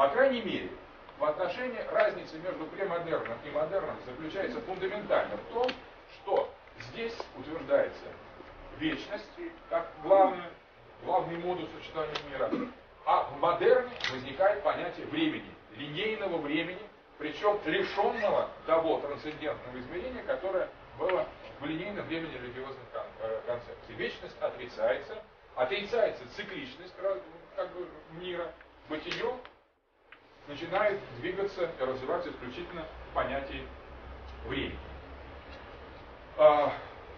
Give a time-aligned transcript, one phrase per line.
[0.00, 0.70] По крайней мере,
[1.18, 5.70] в отношении разницы между премодерном и модерном заключается фундаментально в том,
[6.14, 6.50] что
[6.88, 8.06] здесь утверждается
[8.78, 9.28] вечность
[9.68, 10.42] как главный,
[11.04, 12.50] главный модус сочетания мира,
[13.04, 16.80] а в модерне возникает понятие времени, линейного времени,
[17.18, 21.26] причем лишенного того трансцендентного измерения, которое было
[21.60, 22.86] в линейном времени религиозных
[23.20, 23.94] э, концепций.
[23.96, 25.22] Вечность отрицается,
[25.56, 26.94] отрицается цикличность
[27.54, 28.50] как бы, мира,
[28.88, 29.34] бытие
[30.48, 33.66] начинает двигаться и развиваться исключительно в понятии
[34.46, 34.78] времени.
[36.36, 36.72] А,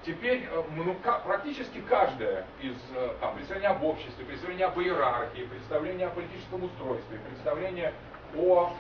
[0.04, 6.08] теперь э, ну, практически каждое из э, там, представления об обществе, представление об иерархии, представление
[6.08, 7.92] о политическом устройстве, представление
[8.36, 8.72] о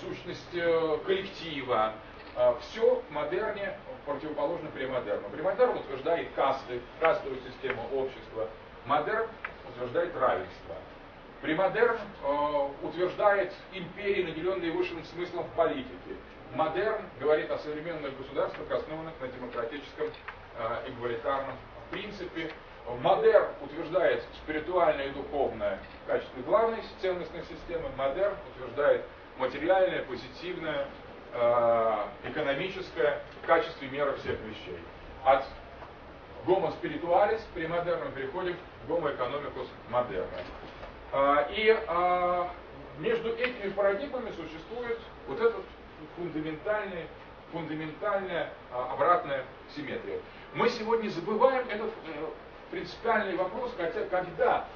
[0.00, 0.62] сущности
[1.04, 1.92] коллектива,
[2.60, 5.28] все в модерне противоположно премодерну.
[5.28, 8.48] Премодерн утверждает касты, кастовую систему общества.
[8.86, 9.28] Модерн
[9.68, 10.76] утверждает равенство.
[11.42, 16.16] Премодерн э, утверждает империи, наделенные высшим смыслом в политике.
[16.54, 20.08] Модерн говорит о современных государствах, основанных на демократическом
[20.86, 21.56] эгалитарном
[21.90, 22.50] принципе.
[23.02, 27.88] Премодерн утверждает спиритуальное и духовное в качестве главной ценностной системы.
[27.96, 29.04] Модерн утверждает
[29.38, 30.86] материальное, позитивное,
[31.32, 34.78] э, экономическое в качестве меры всех вещей.
[35.24, 35.44] От
[36.46, 40.38] гомо спиритуалис при модерном переходим к гомо экономикус модерна.
[41.12, 42.46] Э, и э,
[42.98, 45.64] между этими парадигмами существует вот этот
[46.16, 47.06] фундаментальный,
[47.52, 49.44] фундаментальная а, обратная
[49.74, 50.20] симметрия.
[50.54, 51.90] Мы сегодня забываем этот
[52.70, 54.66] принципиальный вопрос, хотя когда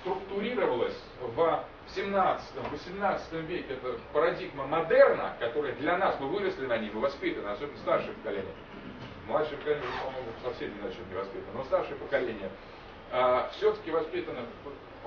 [0.00, 7.00] структурировалась в 17-18 веке эта парадигма модерна, которая для нас, мы выросли на ней, мы
[7.00, 8.54] воспитаны, особенно старшее поколение,
[9.26, 12.50] младшее поколение, по-моему, совсем не на чем не воспитано, но старшее поколение,
[13.12, 14.40] а, все-таки воспитано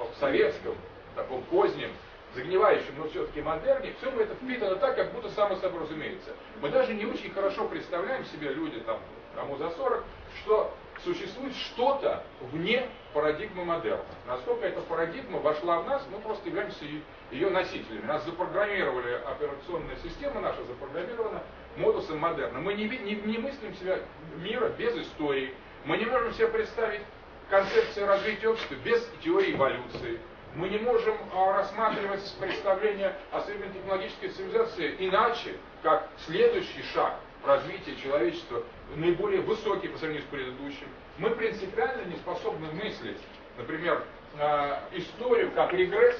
[0.05, 0.75] в советском,
[1.15, 1.91] таком позднем,
[2.35, 6.31] загнивающем, но все-таки модерне, все это впитано так, как будто само собой разумеется.
[6.61, 8.99] Мы даже не очень хорошо представляем себе, люди там,
[9.35, 10.03] кому за 40,
[10.41, 14.03] что существует что-то вне парадигмы модерна.
[14.27, 16.85] Насколько эта парадигма вошла в нас, мы просто являемся
[17.31, 18.05] ее носителями.
[18.05, 21.41] Нас запрограммировали, операционная система наша запрограммирована
[21.77, 22.59] модусом модерна.
[22.59, 23.99] Мы не, не, не мыслим себя
[24.37, 25.53] мира без истории.
[25.85, 27.01] Мы не можем себе представить
[27.49, 30.19] концепции развития общества без теории эволюции.
[30.55, 37.13] Мы не можем а, рассматривать представление о технологической цивилизации иначе, как следующий шаг
[37.45, 38.63] развития человечества
[38.95, 40.87] наиболее высокий по сравнению с предыдущим.
[41.17, 43.17] Мы принципиально не способны мыслить,
[43.57, 44.03] например,
[44.39, 46.17] э, историю как регресс,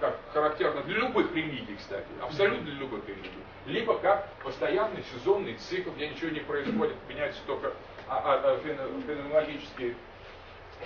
[0.00, 3.30] как характерно для любых религий, кстати, абсолютно для любых религий,
[3.66, 7.72] либо как постоянный сезонный цикл, где ничего не происходит, меняются только
[8.08, 9.94] а, а, феноменологические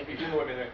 [0.00, 0.70] эпифеномены.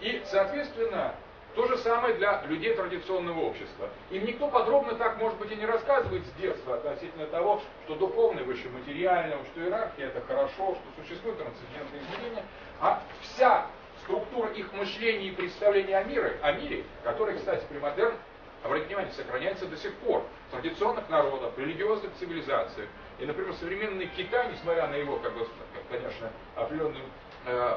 [0.00, 1.14] И, соответственно,
[1.54, 3.90] то же самое для людей традиционного общества.
[4.10, 8.42] Им никто подробно так, может быть, и не рассказывает с детства относительно того, что духовное
[8.44, 12.44] выше материального, что иерархия это хорошо, что существует трансцендентное измерение,
[12.80, 13.66] а вся
[14.02, 18.14] структура их мышления и представления о мире, о мире, который, кстати, при модерн,
[18.62, 22.88] обратите внимание, сохраняется до сих пор в традиционных народах, религиозных цивилизациях.
[23.18, 25.46] И, например, современный Китай, несмотря на его, как бы,
[25.90, 27.04] конечно, определенную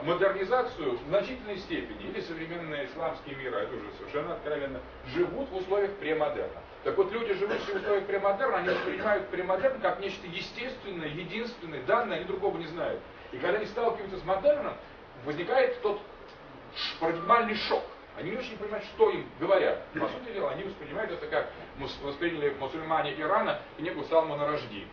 [0.03, 5.91] модернизацию в значительной степени, или современные исламские миры, это уже совершенно откровенно, живут в условиях
[5.93, 6.61] премодерна.
[6.83, 12.17] Так вот, люди, живущие в условиях премодерна, они воспринимают премодерн как нечто естественное, единственное, данное,
[12.17, 13.01] они другого не знают.
[13.31, 14.75] И когда они сталкиваются с модерном,
[15.25, 15.99] возникает тот
[16.99, 17.83] парадигмальный шок.
[18.17, 19.83] Они не очень понимают, что им говорят.
[19.93, 21.49] По сути дела, они воспринимают это как
[22.03, 24.87] восприняли мусульмане Ирана и некую Салмана Рожди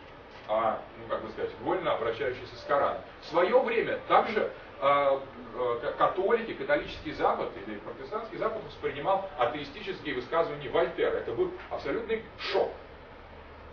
[0.47, 3.01] а, ну как бы сказать, вольно обращающийся с Кораном.
[3.21, 5.21] В свое время также а,
[5.55, 11.17] а, католики, католический Запад или протестантский Запад воспринимал атеистические высказывания Вольтера.
[11.17, 12.71] Это был абсолютный шок.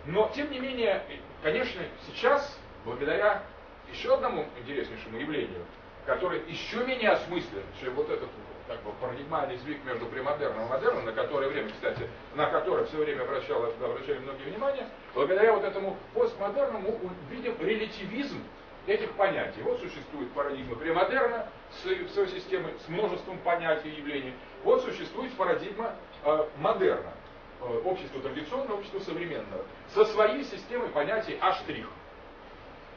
[0.06, 1.02] Но, тем не менее,
[1.42, 3.42] конечно, сейчас, благодаря
[3.90, 5.64] еще одному интереснейшему явлению,
[6.06, 8.28] которое еще менее осмыслен, чем вот этот
[8.70, 12.98] как бы парадигмальный сдвиг между премодерном и модерном, на которое время, кстати, на которое все
[12.98, 17.00] время обращало, обращали многие внимание, благодаря вот этому постмодерному
[17.30, 18.40] видим релятивизм
[18.86, 19.60] этих понятий.
[19.62, 24.34] Вот существует парадигма премодерна с своей системой, с множеством понятий и явлений.
[24.62, 27.12] Вот существует парадигма э, модерна,
[27.60, 31.56] э, общество традиционного, общество современного, со своей системой понятий А'.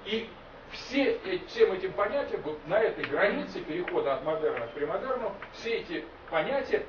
[0.05, 0.29] И
[0.73, 6.03] все, всем этим понятиям, вот на этой границе перехода от модерна к премодерну, все эти
[6.29, 6.85] понятия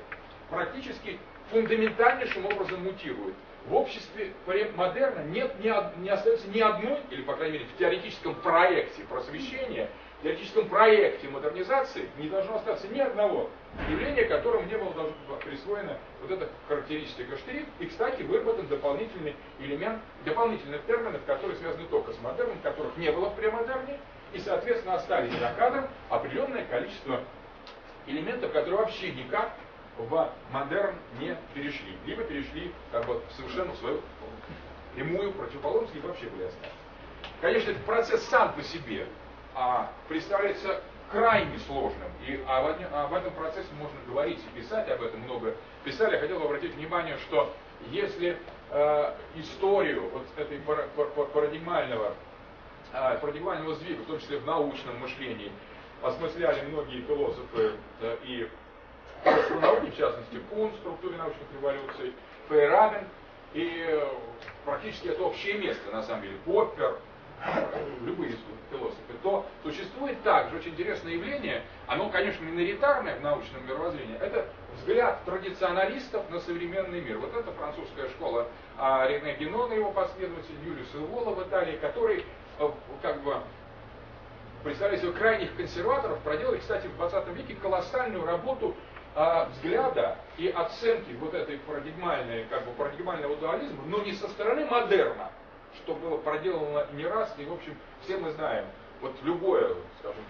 [0.49, 1.19] практически
[1.51, 3.35] фундаментальнейшим образом мутируют.
[3.67, 4.31] В обществе
[4.75, 9.89] модерна нет, не, не остается ни одной, или, по крайней мере, в теоретическом проекте просвещения,
[10.19, 13.49] в теоретическом проекте модернизации не должно остаться ни одного
[13.89, 15.11] явление, которому не было
[15.43, 22.13] присвоено вот эта характеристика штрих, и, кстати, выработан дополнительный элемент, дополнительных терминов, которые связаны только
[22.13, 23.99] с модерном, которых не было в премодерне,
[24.33, 27.21] и, соответственно, остались за кадром определенное количество
[28.07, 29.51] элементов, которые вообще никак
[29.97, 34.01] в модерн не перешли, либо перешли как бы совершенно в свою
[34.93, 36.73] прямую противоположность, либо вообще были оставлены.
[37.41, 39.07] Конечно, этот процесс сам по себе
[39.53, 40.81] а, представляется
[41.11, 46.15] крайне сложным, и об, этом процессе можно говорить и писать, об этом много писали.
[46.15, 47.53] Я хотел бы обратить внимание, что
[47.91, 48.37] если
[48.71, 50.59] э, историю вот этой
[51.33, 52.13] парадигмального,
[52.93, 55.51] э, парадигмального сдвига, в том числе в научном мышлении,
[56.01, 58.49] осмысляли многие философы э, и
[59.59, 62.13] науки, в частности, Кун в структуре научных революций,
[62.49, 63.07] Фейрамен,
[63.53, 64.07] и э,
[64.65, 66.99] практически это общее место, на самом деле, Поппер,
[68.03, 68.35] любые
[68.69, 74.47] философы, то существует также очень интересное явление, оно, конечно, миноритарное в научном мировоззрении, это
[74.77, 77.17] взгляд традиционалистов на современный мир.
[77.17, 78.47] Вот это французская школа
[78.77, 82.25] а, Рене Генона, его последователь, Юлиус Эвола в Италии, который
[82.59, 82.69] э,
[83.01, 83.37] как бы
[84.63, 88.75] представляя себе крайних консерваторов, проделали, кстати, в 20 веке колоссальную работу
[89.15, 94.65] а, взгляда и оценки вот этой парадигмальной, как бы парадигмального дуализма, но не со стороны
[94.65, 95.31] модерна,
[95.77, 98.65] что было проделано не раз, и, в общем, все мы знаем,
[99.01, 100.23] вот любое, скажем,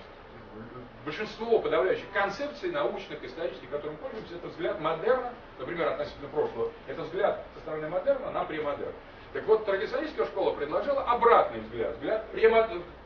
[1.04, 7.44] большинство подавляющих концепций научных, исторических, которым пользуемся, это взгляд модерна, например, относительно прошлого, это взгляд
[7.54, 8.94] со стороны модерна на премодерн.
[9.34, 12.26] Так вот, традиционалистская школа предложила обратный взгляд, взгляд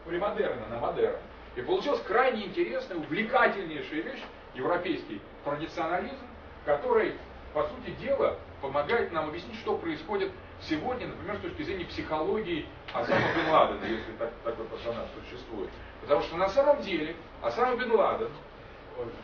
[0.05, 1.17] премодерна на модерн.
[1.55, 6.27] И получилась крайне интересная, увлекательнейшая вещь, европейский традиционализм,
[6.65, 7.15] который,
[7.53, 10.31] по сути дела, помогает нам объяснить, что происходит
[10.67, 15.69] сегодня, например, с точки зрения психологии Осама Бен Ладена, если так, такой персонаж существует.
[16.01, 18.31] Потому что на самом деле Осама Бен Ладен,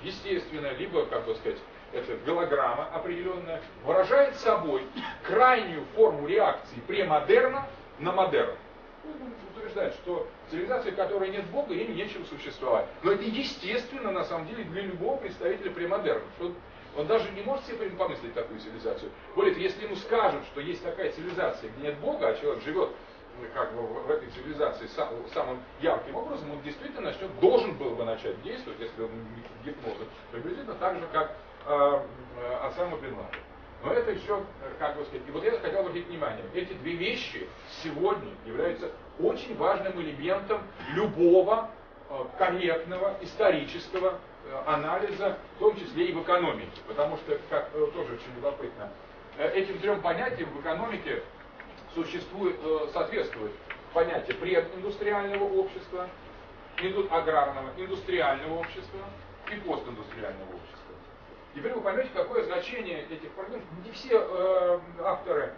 [0.04, 1.58] естественно, либо, как бы сказать,
[1.94, 4.84] это голограмма определенная, выражает собой
[5.24, 7.68] крайнюю форму реакции премодерна
[8.00, 8.56] на модерн.
[9.56, 12.88] Утверждает, что цивилизация, в которой нет Бога, им нечем существовать.
[13.04, 16.24] Но это естественно, на самом деле, для любого представителя премодерна.
[16.38, 16.54] Что
[16.98, 19.12] он даже не может себе помыслить такую цивилизацию.
[19.36, 22.90] Более того, если ему скажут, что есть такая цивилизация, где нет Бога, а человек живет
[23.40, 27.92] ну, как бы в этой цивилизации сам, самым ярким образом, он действительно начнет, должен был
[27.92, 29.10] бы начать действовать, если он
[29.64, 32.02] гипнозом, приблизительно так же, как э,
[32.62, 33.42] Осама Бен Ладен.
[33.84, 34.42] Но это еще,
[34.80, 37.48] как бы сказать, и вот я хотел обратить внимание, эти две вещи
[37.84, 38.90] сегодня являются
[39.20, 40.62] очень важным элементом
[40.94, 41.75] любого э,
[42.38, 46.80] корректного исторического Э, анализа, в том числе и в экономике.
[46.88, 48.92] Потому что, как э, тоже очень любопытно,
[49.38, 51.24] э, этим трем понятиям в экономике
[51.96, 52.60] существует,
[52.94, 53.54] соответствует
[53.94, 56.10] понятие прединдустриального общества,
[57.10, 59.00] аграрного, индустриального общества
[59.51, 60.96] и постиндустриального общества.
[61.56, 63.62] Теперь вы поймете, какое значение этих проблем.
[63.84, 65.54] Не все э, авторы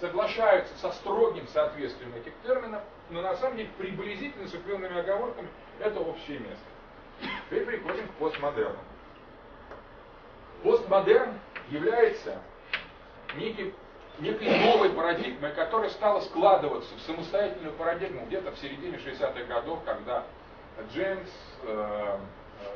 [0.00, 5.48] соглашаются со строгим соответствием этих терминов, но на самом деле приблизительно с определенными оговорками
[5.80, 6.64] это общее место.
[7.46, 8.78] Теперь переходим к постмодерну.
[10.62, 11.38] Постмодерн
[11.70, 12.40] является
[13.36, 13.74] неким,
[14.18, 20.24] некой новой парадигмой, которая стала складываться в самостоятельную парадигму где-то в середине 60-х годов, когда
[20.92, 21.30] Джеймс,
[21.62, 22.18] э,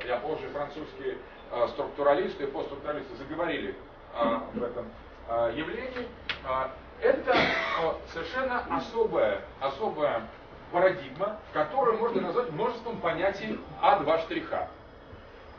[0.06, 1.18] я позже французские
[1.50, 3.74] э, структуралисты и постструктуралисты заговорили
[4.14, 4.90] э, об этом
[5.28, 6.08] э, явлении.
[6.44, 6.68] Э,
[7.00, 10.28] это э, совершенно особая, особая
[10.72, 14.68] парадигма, которую можно назвать множеством понятий А2 штриха.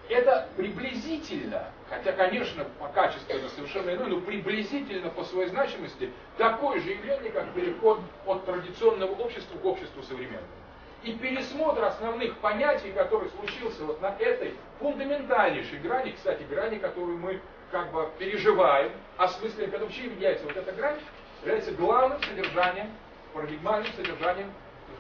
[0.10, 6.80] Это приблизительно, хотя, конечно, по качеству это совершенно иное, но приблизительно по своей значимости такое
[6.80, 10.48] же явление, как переход от традиционного общества к обществу современному.
[11.04, 17.40] И пересмотр основных понятий, который случился вот на этой фундаментальнейшей грани, кстати, грани, которую мы
[17.72, 20.98] как бы переживаем, осмысливаем, когда вообще является вот эта грань,
[21.42, 22.88] является главным содержанием,
[23.34, 24.52] парадигмальным содержанием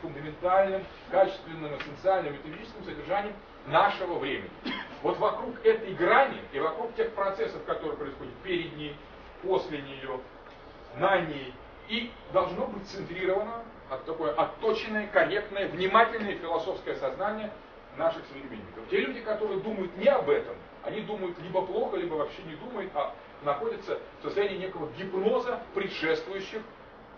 [0.01, 3.33] фундаментальным, качественным, эссенциальным, методическим содержанием
[3.67, 4.51] нашего времени.
[5.01, 8.95] Вот вокруг этой грани и вокруг тех процессов, которые происходят перед ней,
[9.43, 10.19] после нее,
[10.97, 11.53] на ней,
[11.87, 17.51] и должно быть центрировано от такое отточенное, корректное, внимательное философское сознание
[17.97, 18.87] наших современников.
[18.89, 22.91] Те люди, которые думают не об этом, они думают либо плохо, либо вообще не думают,
[22.95, 23.13] а
[23.43, 26.61] находятся в состоянии некого гипноза предшествующих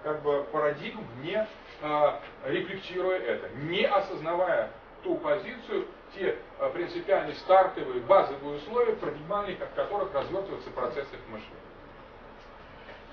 [0.04, 1.48] как бы парадигм, не
[1.82, 4.72] а, рефлектируя это, не осознавая
[5.04, 11.56] ту позицию, те а, принципиальные стартовые, базовые условия, парадигмальные, в которых развертываются процессы их мышления.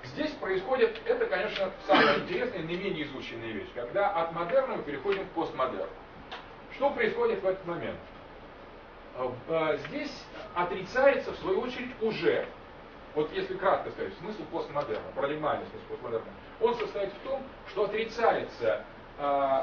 [0.03, 5.29] Здесь происходит, это, конечно, самая интересная, наименее изученная вещь, когда от модерна мы переходим к
[5.31, 5.89] постмодерну.
[6.75, 7.99] Что происходит в этот момент?
[9.49, 12.47] э, здесь отрицается, в свою очередь, уже,
[13.15, 18.85] вот если кратко сказать, смысл постмодерна, парадигмальный смысл постмодерна, он состоит в том, что отрицается
[19.17, 19.61] э,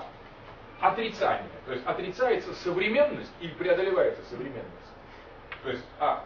[0.80, 4.72] отрицание, то есть отрицается современность или преодолевается современность.
[5.62, 6.24] То есть, а,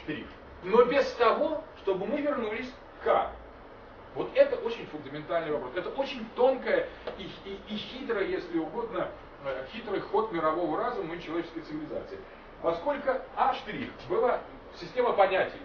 [0.00, 0.26] штрих.
[0.62, 2.70] Но без того, чтобы мы вернулись
[3.02, 3.32] к А.
[4.14, 5.72] Вот это очень фундаментальный вопрос.
[5.74, 9.08] Это очень тонкая и, и, и хитрая, если угодно,
[9.44, 12.18] э, хитрый ход мирового разума и человеческой цивилизации.
[12.62, 13.54] Поскольку А'
[14.08, 14.40] была
[14.80, 15.60] система понятий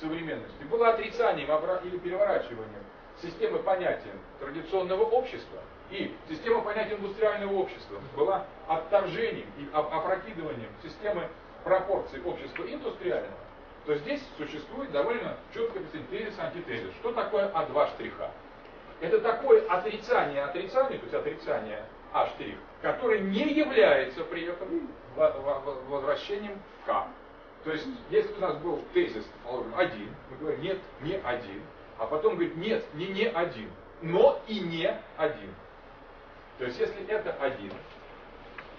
[0.00, 1.48] современности, была отрицанием
[1.84, 2.84] или переворачиванием
[3.22, 4.10] системы понятий
[4.40, 5.60] традиционного общества,
[5.90, 11.28] и система понятий индустриального общества была отторжением и опрокидыванием системы
[11.62, 13.38] пропорций общества индустриального,
[13.86, 16.92] то здесь существует довольно четко тезис антитезис.
[17.00, 18.30] Что такое А2 штриха?
[19.00, 26.60] Это такое отрицание отрицания, то есть отрицание А штрих, которое не является при этом возвращением
[26.86, 27.06] К.
[27.64, 29.24] То есть, если у нас был тезис,
[29.76, 31.62] один, мы говорим, нет, не один,
[31.98, 33.70] а потом говорит, нет, не не один,
[34.02, 35.54] но и не один.
[36.58, 37.72] То есть, если это один,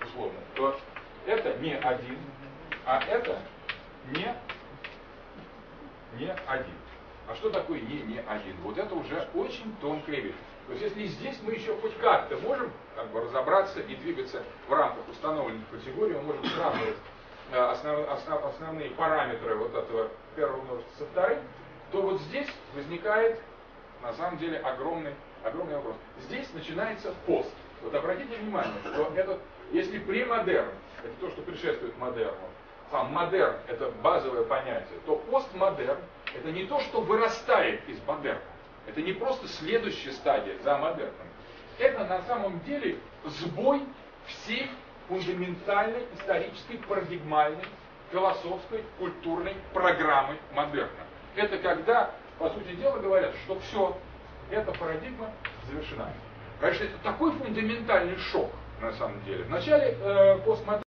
[0.05, 0.79] условно, то
[1.25, 2.19] это не один,
[2.85, 3.39] а это
[4.11, 4.35] не
[6.19, 6.75] не один.
[7.27, 8.55] А что такое не не один?
[8.61, 10.35] Вот это уже очень тонкая вещь.
[10.67, 14.73] То есть если здесь мы еще хоть как-то можем как бы разобраться и двигаться в
[14.73, 16.97] рамках установленных категорий, мы можем сравнивать
[17.51, 21.39] основ, основ, основные параметры вот этого первого множества со вторым,
[21.91, 23.39] то вот здесь возникает
[24.01, 25.95] на самом деле огромный, огромный вопрос.
[26.21, 27.51] Здесь начинается пост.
[27.81, 29.39] Вот обратите внимание, что этот,
[29.71, 30.71] если премодерн,
[31.03, 32.47] это то, что предшествует модерну,
[32.91, 35.99] а модерн это базовое понятие, то постмодерн
[36.35, 38.41] это не то, что вырастает из модерна.
[38.87, 41.27] Это не просто следующая стадия за модерном.
[41.79, 43.81] Это на самом деле сбой
[44.27, 44.69] всей
[45.07, 47.65] фундаментальной исторической парадигмальной
[48.11, 50.89] философской культурной программы модерна.
[51.35, 53.97] Это когда, по сути дела, говорят, что все,
[54.49, 55.31] эта парадигма
[55.69, 56.11] завершена.
[56.59, 59.43] Конечно, это такой фундаментальный шок, на самом деле.
[59.43, 60.85] Вначале э, постмодерн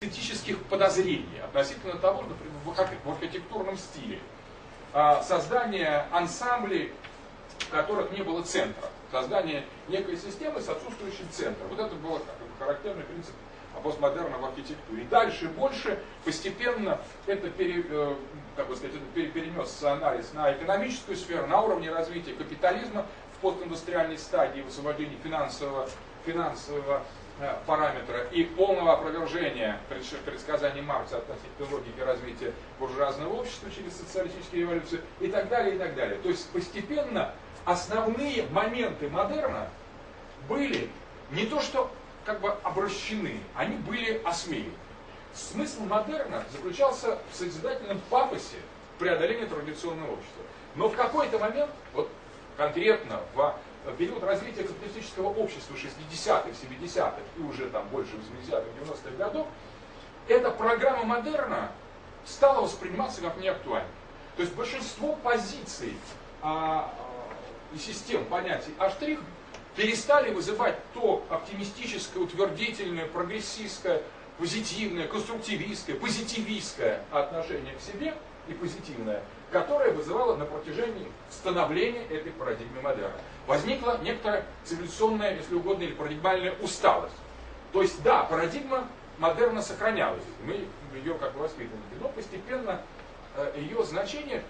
[0.00, 4.18] эстетических подозрений относительно того, например, в архитектурном стиле.
[4.92, 6.92] А, создание ансамблей,
[7.58, 8.88] в которых не было центра.
[9.12, 11.68] Создание некой системы с отсутствующим центром.
[11.68, 12.18] Вот это был
[12.58, 13.34] характерный принцип
[13.84, 15.02] постмодерна в архитектуре.
[15.02, 18.14] И дальше больше постепенно это, пере, э,
[18.56, 24.18] как бы сказать, это перенес анализ на экономическую сферу, на уровне развития капитализма в постиндустриальной
[24.18, 25.88] стадии высвобождения финансового,
[26.24, 27.02] финансового
[27.40, 29.80] Э, параметра и полного опровержения
[30.24, 35.94] предсказаний Маркса относительно логики развития буржуазного общества через социалистические революции и так далее, и так
[35.94, 36.18] далее.
[36.18, 39.68] То есть постепенно основные моменты модерна
[40.48, 40.90] были
[41.30, 41.90] не то что
[42.24, 44.72] как бы обращены, они были осмеяны.
[45.34, 48.58] Смысл модерна заключался в созидательном пафосе
[48.98, 50.42] преодоления традиционного общества.
[50.76, 52.08] Но в какой-то момент, вот
[52.56, 53.56] конкретно в
[53.98, 59.46] период развития капиталистического общества 60-х, 70-х и уже там больше 80-х, 90-х годов,
[60.28, 61.72] эта программа модерна
[62.24, 63.88] стала восприниматься как неактуальной.
[64.36, 65.96] То есть большинство позиций
[66.40, 66.92] а,
[67.74, 68.90] и систем понятий А'
[69.76, 74.02] перестали вызывать то оптимистическое, утвердительное, прогрессистское,
[74.38, 78.14] позитивное, конструктивистское, позитивистское отношение к себе
[78.48, 83.14] и позитивное, которое вызывало на протяжении становления этой парадигмы модерна.
[83.46, 87.14] Возникла некоторая цивилизационная, если угодно, или парадигмальная усталость.
[87.72, 88.86] То есть, да, парадигма
[89.18, 90.66] модерна сохранялась, мы
[90.98, 92.82] ее как воспитанники, но постепенно
[93.36, 94.42] э, ее значение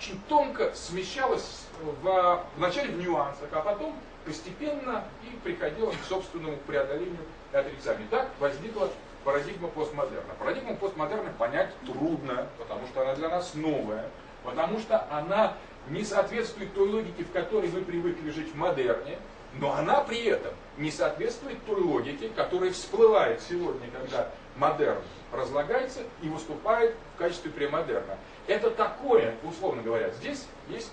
[0.00, 1.66] очень тонко смещалось
[2.02, 7.20] в, вначале в нюансах, а потом постепенно и приходило к собственному преодолению
[7.52, 8.08] и отрицанию.
[8.10, 8.88] Так возникла
[9.24, 10.32] парадигма постмодерна.
[10.38, 14.08] Парадигму постмодерна понять трудно, потому что она для нас новая,
[14.42, 15.54] потому что она
[15.88, 19.18] не соответствует той логике, в которой вы привыкли жить в модерне,
[19.54, 25.02] но она при этом не соответствует той логике, которая всплывает сегодня, когда модерн
[25.32, 28.16] разлагается и выступает в качестве премодерна.
[28.50, 30.90] Это такое, условно говоря, здесь есть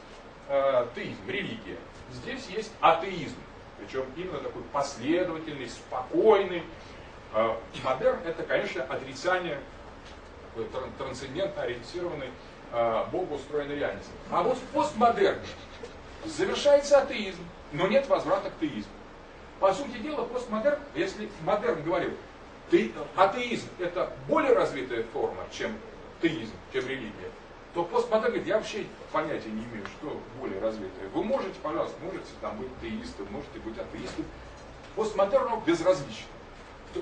[0.48, 1.80] э, теизм, религия,
[2.12, 3.36] здесь есть атеизм,
[3.80, 6.62] причем именно такой последовательный, спокойный.
[7.34, 9.60] Э, модерн это, конечно, отрицание
[11.00, 12.30] трансцендентно ориентированной
[12.74, 14.12] э, богоустроенной реальности.
[14.30, 15.48] А вот в постмодерне
[16.26, 18.92] завершается атеизм, но нет возврата к теизму.
[19.60, 22.12] По сути дела, постмодерн, если модерн говорил,
[22.70, 25.76] ты, атеизм это более развитая форма, чем
[26.22, 27.27] теизм, чем религия,
[27.78, 31.10] то постмодерн говорит, я вообще понятия не имею, что более развитое.
[31.14, 34.26] Вы можете, пожалуйста, можете там быть теистом, можете быть атеистом.
[34.96, 36.26] Постмодерну безразлично.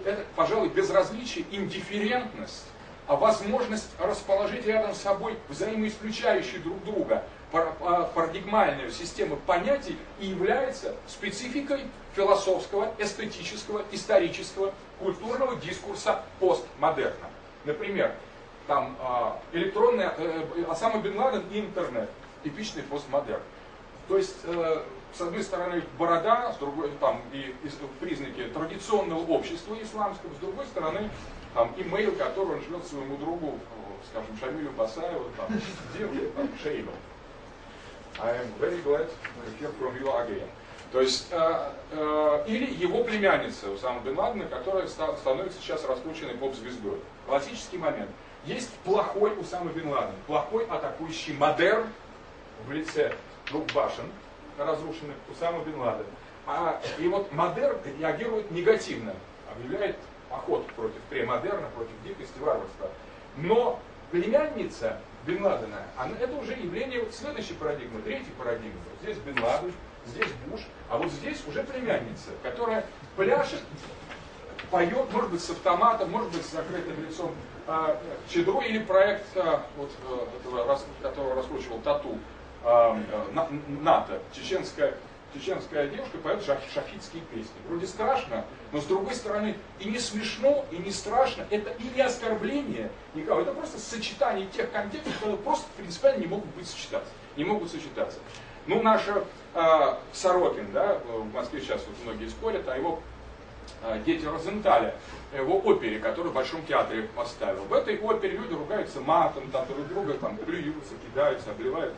[0.03, 2.65] это, пожалуй, безразличие, индифферентность,
[3.07, 7.23] а возможность расположить рядом с собой взаимоисключающие друг друга
[8.13, 11.83] парадигмальную систему понятий и является спецификой
[12.17, 17.29] философского, эстетического, исторического, культурного дискурса постмодерна.
[17.63, 18.13] Например,
[18.67, 22.09] там а, электронная, э, Осама Бен Ладен и интернет,
[22.43, 23.41] типичный постмодерн.
[24.07, 27.69] То есть, э, с одной стороны, борода, с другой, там, и, и
[27.99, 31.09] признаки традиционного общества исламского, с другой стороны,
[31.53, 33.59] там, имейл, который он шлет своему другу,
[34.11, 35.47] скажем, Шамилю Басаеву, там,
[35.97, 36.91] делает, там, Шейну.
[38.17, 40.47] I am very glad to hear from you again.
[40.91, 46.35] То есть, э, э, или его племянница Усама Бен Ладена, которая ста, становится сейчас раскрученной
[46.35, 46.99] поп-звездой.
[47.27, 48.09] Классический момент.
[48.45, 51.87] Есть плохой Усама Бен Ладен, плохой атакующий модерн
[52.67, 53.15] в лице
[53.47, 54.05] двух башен,
[54.57, 56.05] разрушенных Усама Бен Ладен.
[56.45, 59.15] А, и вот модерн реагирует негативно,
[59.51, 59.97] объявляет
[60.29, 62.91] охоту против премодерна, против дикости, варварства.
[63.37, 63.79] Но
[64.11, 68.79] племянница Бен Ладена, она, это уже явление вот следующей парадигмы, третьей парадигмы.
[69.01, 69.73] Здесь Бен Ладен,
[70.05, 72.85] здесь Буш, а вот здесь уже племянница, которая
[73.15, 73.61] пляшет,
[74.69, 77.33] поет, может быть, с автоматом, может быть, с закрытым лицом
[77.67, 77.97] э,
[78.29, 82.17] Чедро или проект, э, вот, э, этого, которого раскручивал Тату,
[82.63, 84.95] э, э, НАТО, чеченская
[85.35, 87.53] чеченская девушка поет шафитские песни.
[87.67, 91.45] Вроде страшно, но с другой стороны и не смешно, и не страшно.
[91.49, 93.41] Это и не оскорбление никого.
[93.41, 97.11] Это просто сочетание тех контекстов, которые просто принципиально не могут быть сочетаться.
[97.35, 98.19] Не могут сочетаться.
[98.67, 103.01] Ну, наша э, Сорокин, да, в Москве сейчас вот многие спорят, а его
[104.05, 104.95] дети Розенталя,
[105.33, 107.63] его опере, которую в Большом театре поставил.
[107.63, 111.93] В этой опере люди ругаются матом, там друг друга там плюются, кидаются, обливают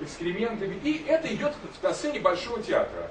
[0.00, 0.78] экскрементами.
[0.82, 3.10] И это идет на сцене Большого театра.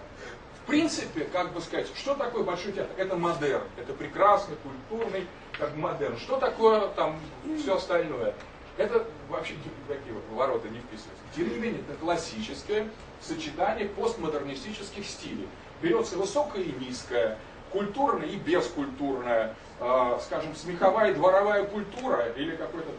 [0.63, 2.91] В принципе, как бы сказать, что такое Большой театр?
[2.97, 5.27] Это модерн, это прекрасный, культурный,
[5.59, 6.17] как модерн.
[6.17, 7.19] Что такое там
[7.61, 8.33] все остальное?
[8.77, 9.53] Это вообще
[9.87, 11.61] такие вот ворота не вписываются.
[11.61, 12.89] Менее, это классическое
[13.21, 15.47] сочетание постмодернистических стилей.
[15.81, 17.37] Берется высокое и низкое,
[17.71, 22.89] культурная и бескультурная, э, скажем, смеховая дворовая культура или какой-то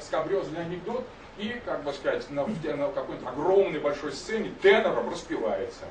[0.00, 1.04] скабрезный анекдот–
[1.38, 5.84] и, как бы сказать, на, на какой-то огромной большой сцене тенором распевается.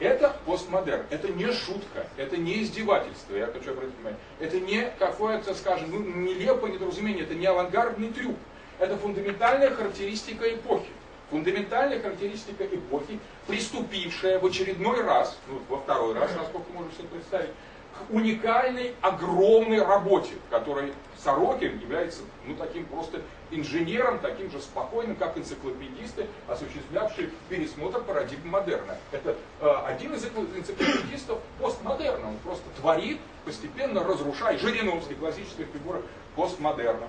[0.00, 4.18] Это постмодерн, это не шутка, это не издевательство, я хочу обратить внимание.
[4.40, 8.36] Это не какое-то, скажем, ну, нелепое недоразумение, это не авангардный трюк.
[8.80, 10.88] Это фундаментальная характеристика эпохи.
[11.32, 17.48] Фундаментальная характеристика эпохи, приступившая в очередной раз, ну, во второй раз, насколько можно себе представить,
[17.48, 20.92] к уникальной, огромной работе, которой
[21.24, 28.98] Сорокин является ну, таким просто инженером, таким же спокойным, как энциклопедисты, осуществлявшие пересмотр парадигм модерна.
[29.10, 32.28] Это э, один из энциклопедистов постмодерна.
[32.28, 36.02] Он просто творит, постепенно разрушая Жириновский, классическая фигура
[36.36, 37.08] постмодерна.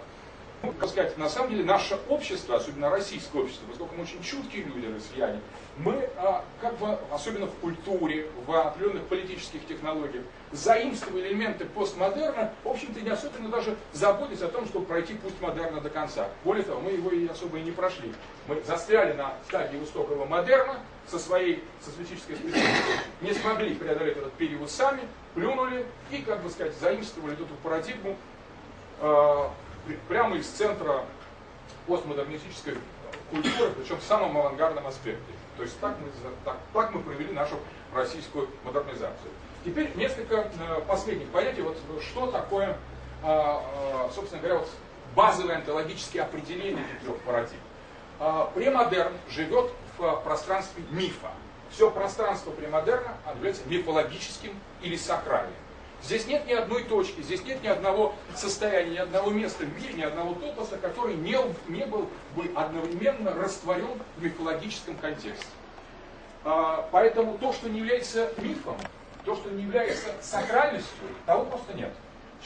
[0.79, 4.85] Как сказать, на самом деле наше общество, особенно российское общество, поскольку мы очень чуткие люди,
[4.85, 5.41] россияне,
[5.77, 10.23] мы, а, как бы, особенно в культуре, в определенных политических технологиях,
[10.53, 15.81] заимствовали элементы постмодерна, в общем-то, не особенно даже заботясь о том, чтобы пройти путь модерна
[15.81, 16.29] до конца.
[16.45, 18.13] Более того, мы его и особо и не прошли.
[18.47, 22.71] Мы застряли на стадии высокого модерна со своей социалистической спецификой,
[23.19, 25.01] не смогли преодолеть этот период сами,
[25.33, 28.15] плюнули и, как бы сказать, заимствовали эту парадигму
[29.01, 29.51] а,
[30.07, 31.03] прямо из центра
[31.87, 32.75] постмодернистической
[33.29, 35.21] культуры, причем в самом авангардном аспекте.
[35.57, 36.07] То есть так мы,
[36.45, 37.55] так, так мы провели нашу
[37.93, 39.31] российскую модернизацию.
[39.63, 41.61] Теперь несколько э, последних понятий.
[41.61, 42.77] Вот что такое,
[43.23, 44.69] э, э, собственно говоря, вот
[45.15, 47.59] базовые онтологические определения этих трех парадигм.
[48.19, 51.31] Э, премодерн живет в пространстве мифа.
[51.69, 55.53] Все пространство премодерна является мифологическим или сакральным.
[56.03, 59.93] Здесь нет ни одной точки, здесь нет ни одного состояния, ни одного места в мире,
[59.93, 61.37] ни одного топоса, который не,
[61.69, 65.45] не был бы одновременно растворен в мифологическом контексте.
[66.43, 68.75] А, поэтому то, что не является мифом,
[69.23, 71.93] то, что не является сакральностью, того просто нет.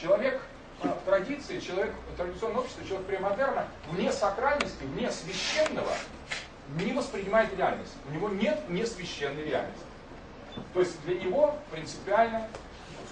[0.00, 0.40] Человек
[0.84, 5.90] а, традиции, человек в традиционном обществе, человек премодерна, вне сакральности, вне священного,
[6.80, 7.94] не воспринимает реальность.
[8.08, 9.82] У него нет несвященной реальности.
[10.74, 12.46] То есть для него принципиально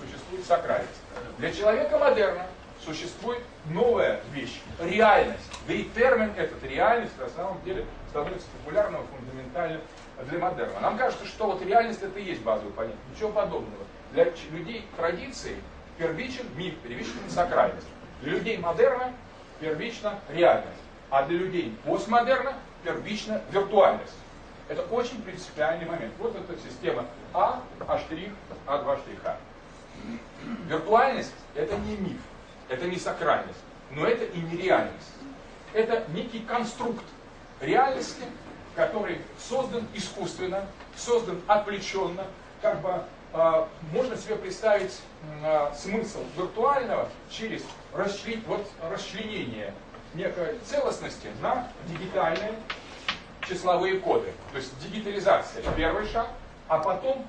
[0.01, 1.01] существует сакральность.
[1.39, 2.47] Для человека модерна
[2.85, 5.51] существует новая вещь, реальность.
[5.67, 9.81] Да и термин этот, реальность, на самом деле становится популярным фундаментальным
[10.29, 10.81] для модерна.
[10.81, 12.99] Нам кажется, что вот реальность это и есть базовый понятие.
[13.15, 13.85] Ничего подобного.
[14.13, 15.57] Для людей традиции
[15.99, 17.87] первичен миф, первична сакральность.
[18.23, 19.13] Для людей модерна
[19.61, 20.71] первична реальность.
[21.11, 22.55] А для людей постмодерна
[22.85, 24.15] первична виртуальность.
[24.69, 26.13] Это очень принципиальный момент.
[26.19, 27.99] Вот эта система А, А',
[28.67, 29.37] А2 штриха.
[30.69, 32.21] Виртуальность– это не миф,
[32.69, 33.59] это не сакральность,
[33.91, 35.13] но это и не реальность.
[35.73, 37.05] Это некий конструкт
[37.61, 38.23] реальности,
[38.75, 42.25] который создан искусственно, создан отвлеченно,
[42.63, 45.01] как бы э, можно себе представить
[45.43, 49.73] э, смысл виртуального через расчлен, вот, расчленение
[50.15, 52.55] некой целостности на дигитальные
[53.49, 54.33] числовые коды.
[54.53, 56.29] То есть дигитализация– первый шаг,
[56.69, 57.27] а потом,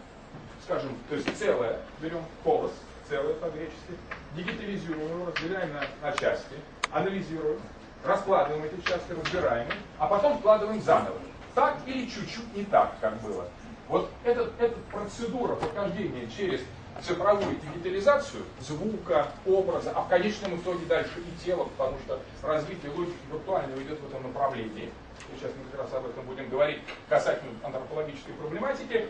[0.67, 2.71] скажем, то есть целое, берем колос,
[3.09, 3.93] целое по-гречески,
[4.35, 6.55] дигитализируем его, разделяем на, на части,
[6.91, 7.61] анализируем,
[8.03, 11.17] раскладываем эти части, разбираем их, а потом вкладываем заново.
[11.55, 13.47] Так или чуть-чуть не так, как было.
[13.87, 16.59] Вот этот, эта процедура прохождения через
[17.01, 23.15] цифровую дигитализацию звука, образа, а в конечном итоге дальше и тела, потому что развитие логики
[23.31, 24.91] виртуального идет в этом направлении.
[25.33, 29.07] Сейчас мы как раз об этом будем говорить касательно антропологической проблематики.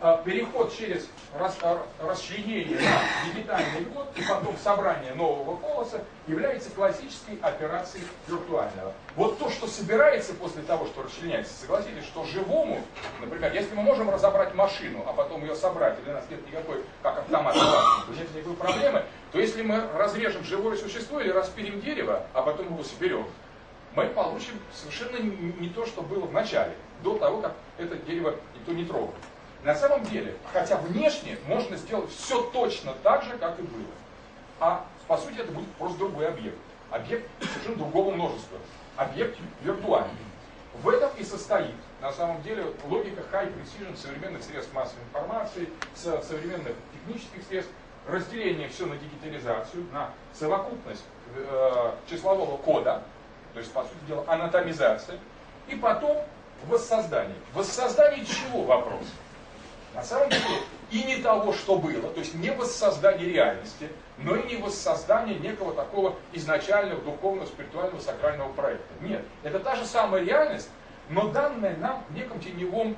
[0.00, 8.04] А, переход через расчленение на дигитальный код и потом собрание нового колоса является классической операцией
[8.28, 8.92] виртуального.
[9.16, 12.80] Вот то, что собирается после того, что расчленяется, согласитесь, что живому,
[13.20, 16.84] например, если мы можем разобрать машину, а потом ее собрать, и для нас нет никакой,
[17.02, 22.22] как автомат, то нет никакой проблемы, то если мы разрежем живое существо или распилим дерево,
[22.34, 23.26] а потом его соберем,
[23.96, 28.72] мы получим совершенно не то, что было в начале, до того, как это дерево никто
[28.72, 29.12] не трогал.
[29.68, 33.92] На самом деле, хотя внешне можно сделать все точно так же, как и было.
[34.60, 36.56] А по сути это будет просто другой объект.
[36.90, 38.58] Объект совершенно другого множества.
[38.96, 40.16] Объект виртуальный.
[40.82, 46.72] В этом и состоит, на самом деле, логика high precision современных средств массовой информации, современных
[46.94, 47.72] технических средств,
[48.06, 51.04] разделение все на дигитализацию, на совокупность
[51.36, 53.02] э, числового кода,
[53.52, 55.18] то есть, по сути дела, анатомизация,
[55.66, 56.16] и потом
[56.68, 57.36] воссоздание.
[57.52, 59.04] Воссоздание чего вопрос?
[59.98, 60.44] На самом деле
[60.92, 65.74] и не того, что было, то есть не воссоздание реальности, но и не воссоздание некого
[65.74, 68.94] такого изначального духовного, спиритуального, сакрального проекта.
[69.00, 70.70] Нет, это та же самая реальность,
[71.10, 72.96] но данная нам в неком теневом,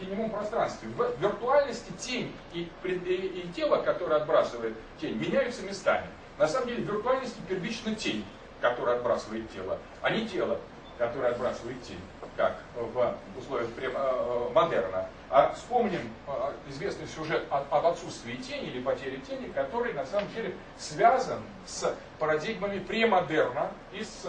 [0.00, 0.88] теневом пространстве.
[0.88, 6.08] В виртуальности тень и, и, и тело, которое отбрасывает тень, меняются местами.
[6.36, 8.24] На самом деле в виртуальности первично тень,
[8.60, 10.58] которая отбрасывает тело, а не тело,
[10.98, 12.00] которое отбрасывает тень,
[12.36, 15.06] как в условиях э, модерна.
[15.28, 20.54] А вспомним а, известный сюжет об отсутствии тени или потере тени, который на самом деле
[20.76, 24.26] связан с парадигмами премодерна и с,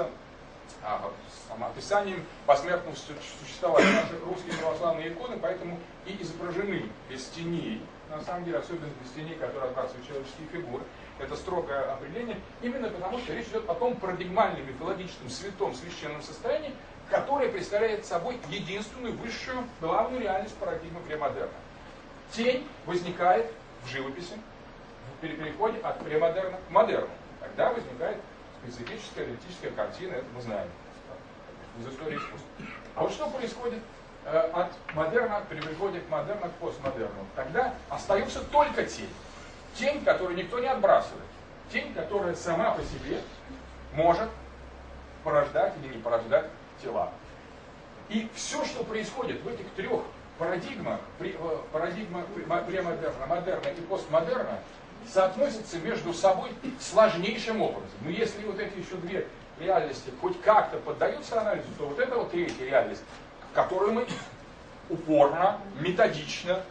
[0.84, 1.12] а,
[1.60, 4.04] описанием посмертного существования.
[4.04, 9.36] Наши русские православные иконы поэтому и изображены без теней, на самом деле, особенно без теней,
[9.36, 10.84] которые отбрасывают человеческие фигуры.
[11.20, 16.74] Это строгое определение, именно потому что речь идет о том парадигмальном, мифологическом, святом, священном состоянии,
[17.12, 21.52] которая представляет собой единственную высшую главную реальность парадигмы премодерна.
[22.32, 23.52] Тень возникает
[23.84, 24.34] в живописи,
[25.18, 27.10] в переходе от премодерна к модерну.
[27.42, 28.18] Тогда возникает
[28.64, 30.70] специфическая реалистическая картина, это мы знаем
[31.80, 32.48] из истории искусства.
[32.96, 33.80] А вот что происходит
[34.26, 37.26] э, от модерна при переходе к модерну к постмодерну?
[37.36, 39.14] Тогда остается только тень.
[39.76, 41.26] Тень, которую никто не отбрасывает.
[41.72, 43.22] Тень, которая сама по себе
[43.94, 44.30] может
[45.24, 46.46] порождать или не порождать
[46.82, 47.12] тела.
[48.10, 50.02] И все, что происходит в этих трех
[50.38, 51.34] парадигмах, э,
[51.72, 54.60] парадигма премодерна, модерна и постмодерна,
[55.08, 57.90] соотносятся между собой сложнейшим образом.
[58.02, 59.28] Но если вот эти еще две
[59.60, 63.04] реальности хоть как-то поддаются анализу, то вот это вот третья реальность,
[63.54, 64.08] которую мы
[64.90, 66.62] упорно, методично,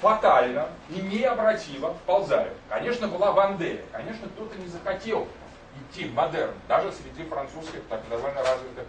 [0.00, 2.52] фатально и необратимо вползаем.
[2.68, 5.28] Конечно, была Вандея, конечно, кто-то не захотел
[5.90, 8.84] идти в модерн, даже среди французских так довольно развитых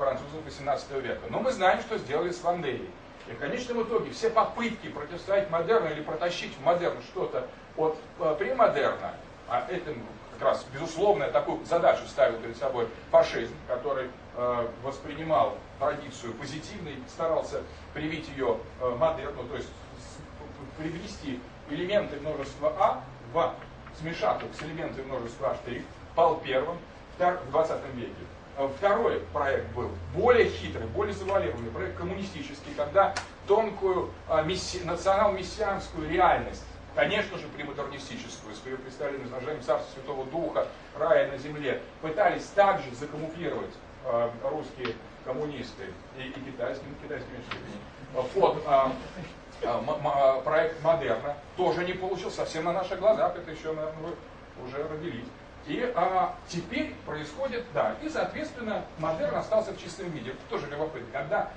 [0.00, 1.20] французов XVIII века.
[1.28, 2.88] Но мы знаем, что сделали с Вандеей.
[3.28, 8.34] И в конечном итоге все попытки противостоять модерну или протащить в модерн что-то от э,
[8.38, 9.14] премодерна,
[9.46, 9.94] а это
[10.32, 16.98] как раз безусловно такую задачу ставил перед собой фашизм, который э, воспринимал традицию позитивно и
[17.08, 17.60] старался
[17.92, 19.68] привить ее э, модерну, то есть
[20.78, 23.54] привести элементы множества А в
[24.00, 25.82] смешатых с элементами множества А'
[26.16, 26.78] пал первым
[27.18, 28.14] в 20 веке.
[28.56, 33.14] Э, второй проект был более хитрый, более завуалированный, проект коммунистический, когда
[33.46, 40.66] тонкую а, месси, национал-мессианскую реальность, конечно же, премодернистическую, с ее представлением изложением Царства Святого Духа,
[40.98, 45.84] рая на земле, пытались также закамуфлировать э, русские коммунисты
[46.18, 48.92] и, и китайские, ну, китайские меньше степени, под а,
[49.62, 54.82] а, проект модерна, тоже не получил совсем на наших глазах, это еще, наверное, вы уже
[54.88, 55.26] родились.
[55.70, 60.34] И а, теперь происходит, да, и, соответственно, модерн остался в чистом виде.
[60.48, 61.06] Тоже любопытно.
[61.12, 61.48] Когда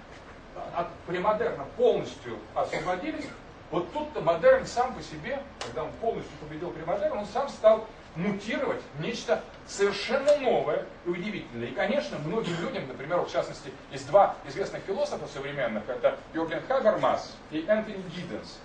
[0.76, 3.26] от премодерна полностью освободились,
[3.72, 8.80] Вот тут-то модерн сам по себе, когда он полностью победил премодерн, он сам стал мутировать
[8.94, 11.70] в нечто совершенно новое и удивительное.
[11.70, 17.36] И, конечно, многим людям, например, в частности, есть два известных философа современных, это Йоген Хабермас
[17.50, 18.60] и Энтони Гидденс,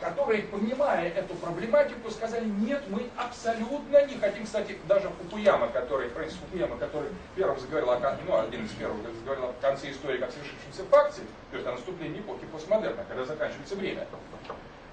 [0.00, 6.36] которые, понимая эту проблематику, сказали, нет, мы абсолютно не хотим, кстати, даже Фукуяма, который, Фрэнсис
[6.36, 10.84] Фукуяма, который первым заговорил, о, ну, один из первых заговорил о конце истории как совершившемся
[10.90, 14.06] факте, то есть о наступлении эпохи постмодерна, когда заканчивается время.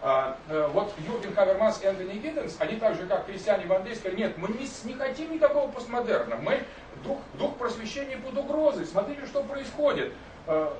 [0.02, 4.16] А, э, вот Юрген Хабермас и Энтони Гидденс, они так же, как Кристиане Ван сказали,
[4.16, 6.64] нет, мы не, не хотим никакого постмодерна, мы
[7.04, 10.14] дух, дух просвещения под угрозой, смотрите, что происходит.
[10.48, 10.72] Э,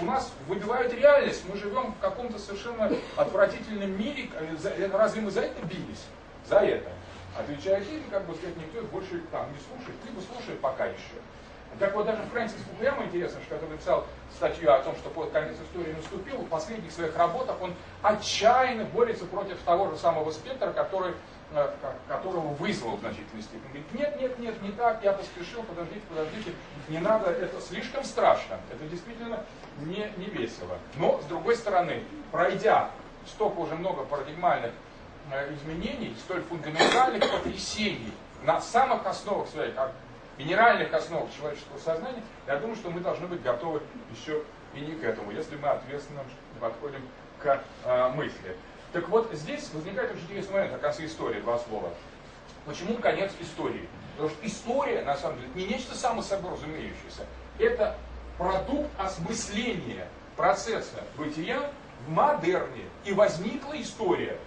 [0.00, 5.40] у нас выбивают реальность, мы живем в каком-то совершенно отвратительном мире, э, разве мы за
[5.40, 6.04] это бились?
[6.46, 6.90] За это.
[7.36, 11.18] Отвечает им, как бы сказать, никто больше там не слушает, либо слушает пока еще.
[11.78, 15.92] Так вот, даже Фрэнсис Фукуяма, интересно, что который написал статью о том, что конец истории
[15.92, 21.14] наступил, в последних своих работах он отчаянно борется против того же самого спектра, который, э,
[22.08, 23.68] которого вызвал в значительной степени.
[23.68, 26.52] Говорит, нет, нет, нет, не так, я поспешил, подождите, подождите,
[26.88, 29.44] не надо, это слишком страшно, это действительно
[29.78, 30.78] не, не весело.
[30.96, 32.90] Но, с другой стороны, пройдя
[33.26, 34.72] столько уже много парадигмальных
[35.32, 39.92] э, изменений, столь фундаментальных потрясений на самых основах своих, как
[40.36, 43.82] минеральных основ человеческого сознания, я думаю, что мы должны быть готовы
[44.14, 44.42] еще
[44.74, 46.20] и не к этому, если мы ответственно
[46.60, 47.02] подходим
[47.40, 48.56] к э, мысли.
[48.92, 51.92] Так вот, здесь возникает очень интересный момент о конце истории, два слова.
[52.64, 53.88] Почему конец истории?
[54.16, 57.26] Потому что история, на самом деле, не нечто само собой разумеющееся.
[57.58, 57.96] Это
[58.36, 61.70] продукт осмысления процесса бытия
[62.06, 62.84] в модерне.
[63.04, 64.38] И возникла история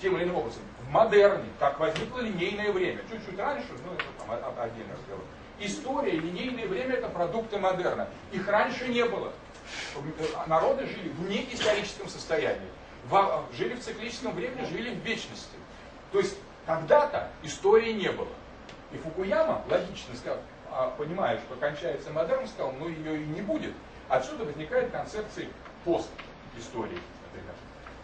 [0.00, 3.00] тем или иным образом в модерне, как возникло линейное время.
[3.10, 5.24] Чуть-чуть раньше, ну это там отдельный разговор.
[5.58, 8.08] История, линейное время это продукты модерна.
[8.32, 9.32] Их раньше не было.
[10.46, 12.68] Народы жили в неисторическом состоянии.
[13.52, 15.56] Жили в циклическом времени, жили в вечности.
[16.12, 18.28] То есть когда-то истории не было.
[18.92, 20.38] И Фукуяма логично сказал,
[20.70, 23.72] а, понимая, что кончается модерн, сказал, ну ее и не будет.
[24.08, 25.48] Отсюда возникает концепция
[25.84, 26.98] пост-истории.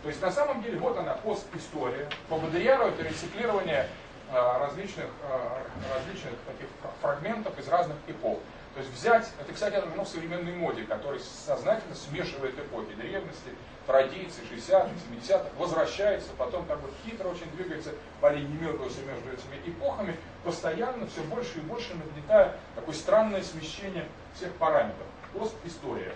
[0.02, 3.88] То есть на самом деле вот она постистория, поблагодаря это рециклирование
[4.32, 6.66] э, различных, э, различных таких
[7.00, 8.40] фрагментов из разных эпох.
[8.74, 13.50] То есть взять, это, кстати, отражено в современной моде, который сознательно смешивает эпохи древности,
[13.86, 19.70] традиции 60-х, 70-х, возвращается, потом как бы хитро очень двигается по линии Меркуса между этими
[19.70, 25.06] эпохами, постоянно все больше и больше нагнетая такое странное смещение всех параметров.
[25.38, 26.14] Постистория.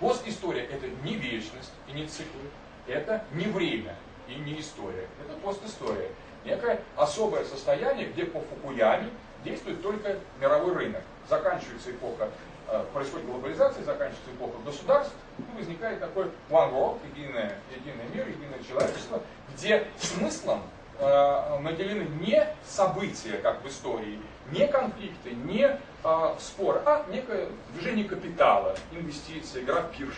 [0.00, 2.42] Постистория это не вечность и не циклы,
[2.88, 3.94] это не время
[4.26, 6.10] и не история, это постистория.
[6.44, 9.08] Некое особое состояние, где по Фукуяме
[9.44, 11.02] действует только мировой рынок.
[11.28, 12.28] Заканчивается эпоха,
[12.68, 18.62] э, происходит глобализация, заканчивается эпоха государств, и возникает такой one world, единое, единый мир, единое
[18.66, 19.20] человечество,
[19.54, 20.62] где смыслом
[20.98, 24.20] э, наделены не события, как в истории,
[24.52, 30.16] не конфликты, не э, споры, а некое движение капитала, инвестиции, игра пирш.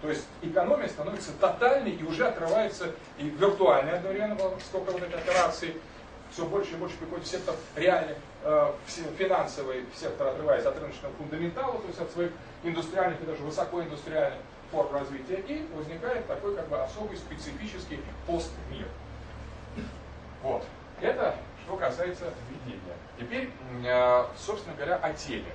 [0.00, 5.74] То есть экономия становится тотальной и уже отрывается и виртуальной одновременно, сколько вот этой операции,
[6.30, 8.16] все больше и больше приходит в сектор реальный, э,
[9.18, 12.30] финансовый сектор отрывается от рыночного фундаментала, то есть от своих
[12.62, 18.86] индустриальных и даже высокоиндустриальных форм развития, и возникает такой как бы особый специфический постмир.
[20.42, 20.64] Вот.
[21.00, 22.96] Это что касается введения.
[23.18, 23.50] Теперь,
[23.84, 25.52] э, собственно говоря, о теле,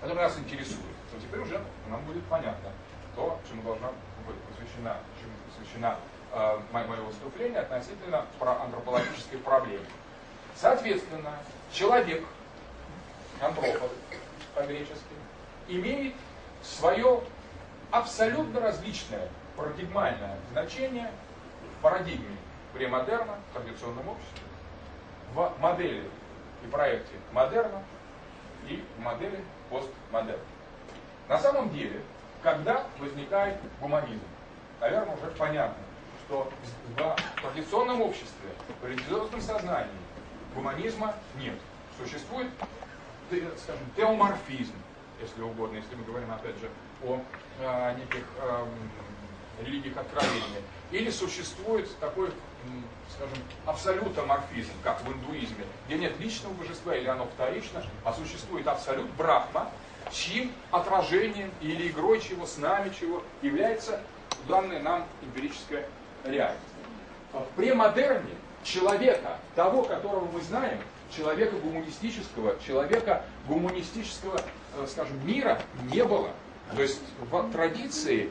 [0.00, 0.80] которое нас интересует.
[1.12, 2.70] Но теперь уже нам будет понятно,
[3.14, 3.88] то, чему должна
[4.26, 5.96] быть посвящена, чему посвящена
[6.32, 9.84] э, мое выступление относительно про антропологической проблемы.
[10.56, 11.32] Соответственно,
[11.70, 12.24] человек,
[13.40, 13.90] антрополог
[14.54, 14.96] по-гречески,
[15.68, 16.14] имеет
[16.62, 17.20] свое
[17.90, 21.10] абсолютно различное парадигмальное значение
[21.78, 22.36] в парадигме
[22.72, 24.42] премодерна, в традиционном обществе,
[25.34, 26.08] в модели
[26.64, 27.82] и проекте модерна
[28.68, 30.42] и в модели постмодерна.
[31.28, 32.00] На самом деле,
[32.42, 34.22] когда возникает гуманизм?
[34.80, 35.82] Наверное, уже понятно,
[36.26, 36.50] что
[36.96, 40.05] в традиционном обществе, в религиозном сознании
[40.56, 41.54] гуманизма нет.
[42.02, 42.48] Существует,
[43.30, 44.74] скажем, теоморфизм,
[45.20, 46.68] если угодно, если мы говорим, опять же,
[47.04, 47.20] о
[47.60, 48.66] э, неких э,
[49.64, 50.62] религиях откровения.
[50.90, 52.30] Или существует такой,
[53.14, 59.10] скажем, абсолютоморфизм, как в индуизме, где нет личного божества или оно вторично, а существует абсолют
[59.12, 59.70] Брахма,
[60.12, 64.00] чьим отражением или игрой чего, с нами чего является
[64.48, 65.86] данная нам эмпирическая
[66.24, 66.62] реальность.
[67.32, 68.32] В премодерне
[68.66, 70.78] человека, того, которого мы знаем,
[71.14, 74.40] человека гуманистического, человека гуманистического,
[74.76, 75.60] э, скажем, мира
[75.92, 76.30] не было.
[76.74, 77.00] То есть
[77.30, 78.30] в традиции,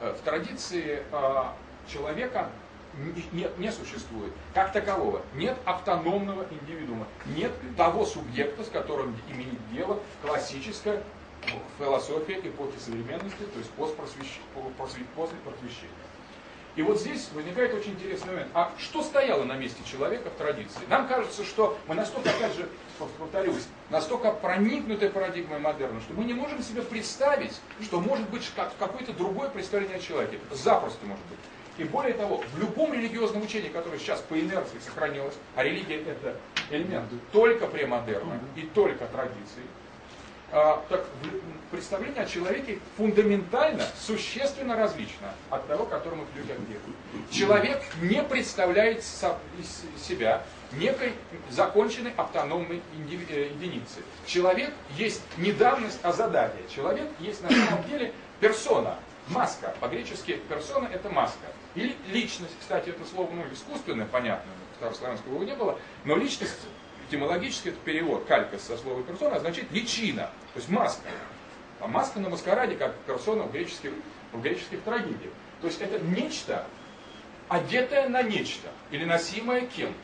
[0.00, 1.44] э, в традиции э,
[1.90, 2.50] человека
[3.32, 4.32] нет, не существует.
[4.54, 5.22] Как такового.
[5.34, 7.06] Нет автономного индивидуума.
[7.36, 11.02] Нет того субъекта, с которым имеет дело классическая
[11.78, 14.08] философия эпохи современности, то есть после.
[16.78, 18.50] И вот здесь возникает очень интересный момент.
[18.54, 20.78] А что стояло на месте человека в традиции?
[20.88, 22.68] Нам кажется, что мы настолько, опять же,
[23.18, 29.12] повторюсь, настолько проникнуты парадигмой модерна, что мы не можем себе представить, что может быть какое-то
[29.12, 30.38] другое представление о человеке.
[30.52, 31.40] Запросто может быть.
[31.78, 36.36] И более того, в любом религиозном учении, которое сейчас по инерции сохранилось, а религия это
[36.70, 39.64] элемент только премодерна и только традиции,
[40.50, 41.04] а, так
[41.70, 49.04] представление о человеке фундаментально, существенно различно от того, которое мы привыкли к Человек не представляет
[49.04, 51.12] себя некой
[51.50, 52.80] законченной автономной
[53.28, 54.00] э, единицы.
[54.26, 56.62] Человек есть не давность, а задание.
[56.74, 58.96] Человек есть на самом деле персона,
[59.28, 59.74] маска.
[59.80, 61.46] По-гречески персона это маска.
[61.74, 66.54] Или личность, кстати, это слово ну, искусственное, понятно, старославянского его не было, но личность
[67.08, 71.08] этимологически это перевод калька со слова персона означает личина, то есть маска.
[71.80, 73.92] А маска на маскараде, как персона в греческих,
[74.32, 75.32] в греческих трагедиях.
[75.60, 76.66] То есть это нечто,
[77.48, 79.98] одетое на нечто, или носимое кем-то.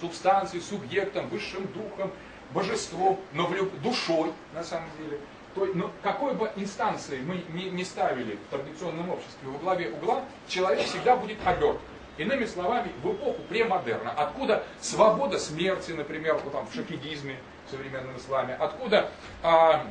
[0.00, 2.12] Субстанцией, субъектом, высшим духом,
[2.52, 5.18] божеством, но в душой, на самом деле.
[5.54, 10.22] То, но какой бы инстанции мы не, не ставили в традиционном обществе во главе угла,
[10.46, 11.78] человек всегда будет оберт.
[12.18, 18.16] Иными словами, в эпоху премодерна, откуда свобода смерти, например, вот там в шахидизме, в современном
[18.16, 19.10] исламе, откуда
[19.42, 19.86] а,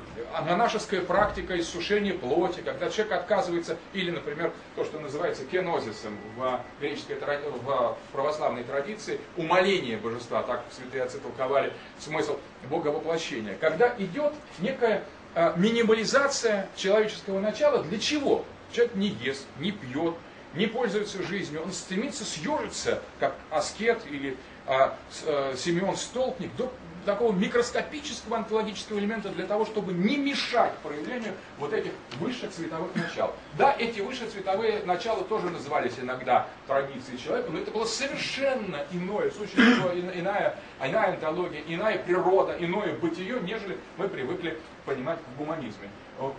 [0.48, 7.18] монашеская практика иссушения плоти, когда человек отказывается, или, например, то, что называется кенозисом в греческой
[7.18, 12.38] в православной традиции, умоление божества, так святые отцы толковали смысл
[12.70, 15.04] боговоплощения, когда идет некая
[15.36, 18.46] а, минимализация человеческого начала, для чего?
[18.72, 20.16] Человек не ест, не пьет,
[20.56, 26.72] не пользуется жизнью, он стремится съежиться, как аскет или а, а, Симеон Столпник, до
[27.06, 33.34] такого микроскопического онтологического элемента для того, чтобы не мешать проявлению вот этих высших цветовых начал.
[33.58, 39.30] Да, эти высшие цветовые начала тоже назывались иногда традицией человека, но это было совершенно иное
[39.30, 45.89] существо, иная, иная онтология, иная природа, иное бытие, нежели мы привыкли понимать в гуманизме.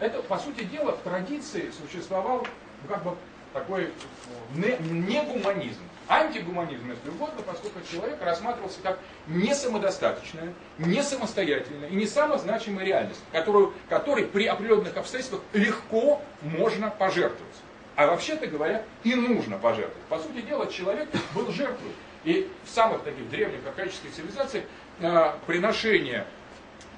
[0.01, 2.47] Это, по сути дела, в традиции существовал
[2.83, 3.17] ну, как бы
[3.57, 3.91] такой
[4.55, 11.95] не, не гуманизм, антигуманизм, если угодно, поскольку человек рассматривался как не самодостаточная, не самостоятельная и
[11.95, 17.57] не самозначимая реальность, которую, которой при определенных обстоятельствах легко можно пожертвовать.
[17.97, 20.05] А вообще-то говоря, и нужно пожертвовать.
[20.11, 21.93] По сути дела, человек был жертвой.
[22.25, 24.65] И в самых таких древних архаических цивилизациях
[25.01, 26.27] э, приношение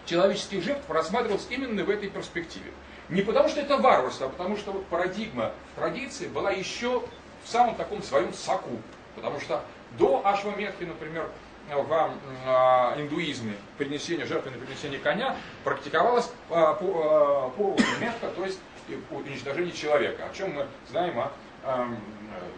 [0.06, 2.72] человеческих жертв рассматривалось именно в этой перспективе.
[3.08, 7.02] Не потому что это варварство, а потому что вот парадигма традиции была еще
[7.44, 8.82] в самом таком своем соку.
[9.14, 9.62] Потому что
[9.98, 11.28] до Ашваметхи, например,
[11.70, 12.10] в
[12.46, 18.58] а, индуизме принесение жертвы на принесение коня практиковалось а, по, по метка, то есть
[19.10, 20.24] уничтожение человека.
[20.30, 21.30] О чем мы знаем о,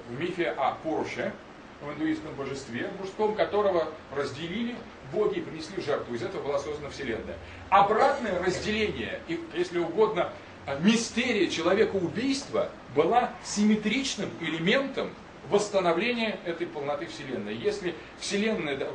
[0.08, 1.32] в мифе о Пуруше,
[1.80, 4.76] в индуистском божестве, мужском, которого разделили
[5.12, 6.14] боги принесли жертву.
[6.14, 7.37] Из этого была создана Вселенная.
[7.68, 10.33] Обратное разделение, и, если угодно,
[10.81, 15.11] мистерия человека убийства была симметричным элементом
[15.49, 17.57] восстановления этой полноты Вселенной.
[17.57, 18.87] Если Вселенная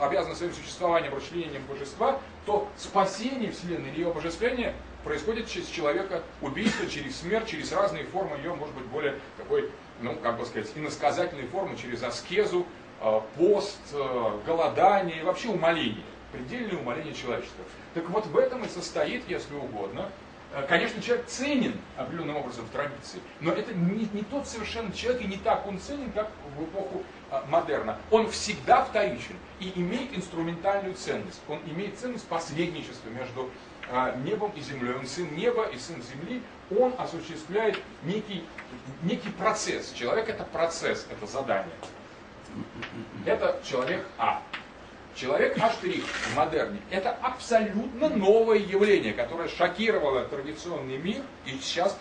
[0.00, 6.86] обязана своим существованием расчленением божества, то спасение Вселенной или ее божествление происходит через человека убийство,
[6.88, 9.70] через смерть, через разные формы ее, может быть, более такой,
[10.02, 12.83] ну, как бы сказать, иносказательной формы, через аскезу, Э,
[13.36, 17.64] пост, э, голодание и вообще умоление, предельное умоление человечества.
[17.92, 20.08] Так вот в этом и состоит, если угодно,
[20.54, 25.22] э, Конечно, человек ценен определенным образом в традиции, но это не, не тот совершенно человек
[25.22, 27.02] и не так он ценен, как в эпоху
[27.48, 27.98] модерна.
[28.12, 31.40] Он всегда вторичен и имеет инструментальную ценность.
[31.48, 33.50] Он имеет ценность посредничества между
[34.24, 34.94] небом и землей.
[34.94, 36.40] Он сын неба и сын земли.
[36.78, 38.44] Он осуществляет некий,
[39.02, 39.92] некий процесс.
[39.92, 41.74] Человек это процесс, это задание.
[43.26, 44.42] Это человек А.
[45.14, 51.96] Человек А' в модерне– это абсолютно новое явление, которое шокировало традиционный мир и сейчас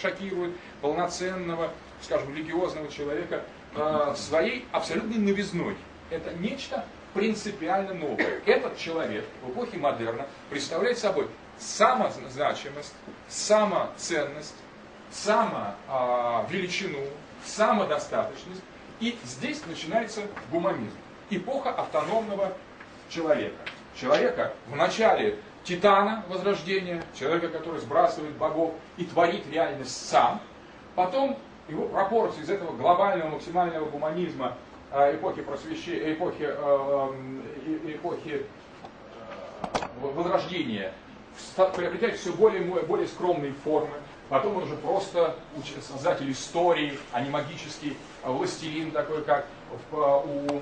[0.00, 1.70] шокирует полноценного,
[2.00, 3.42] скажем, религиозного человека
[3.74, 5.76] э, своей абсолютной новизной.
[6.08, 8.40] Это нечто принципиально новое.
[8.46, 11.28] Этот человек в эпохе модерна представляет собой
[11.58, 12.94] самозначимость,
[13.28, 14.54] самоценность,
[15.10, 17.00] самовеличину,
[17.44, 18.62] самодостаточность
[19.00, 20.96] и здесь начинается гуманизм.
[21.30, 22.52] Эпоха автономного
[23.08, 23.56] человека.
[23.98, 30.40] Человека в начале титана возрождения, человека, который сбрасывает богов и творит реальность сам.
[30.94, 31.36] Потом
[31.68, 34.56] его пропорции из этого глобального максимального гуманизма
[34.92, 36.44] эпохи просвещения, эпохи,
[37.92, 38.46] эпохи
[40.00, 40.92] возрождения
[41.74, 43.94] приобретает все более, более скромные формы.
[44.28, 45.36] Потом он уже просто
[45.80, 47.96] создатель истории, а не магический
[48.26, 49.46] властелин, такой как
[49.92, 50.60] у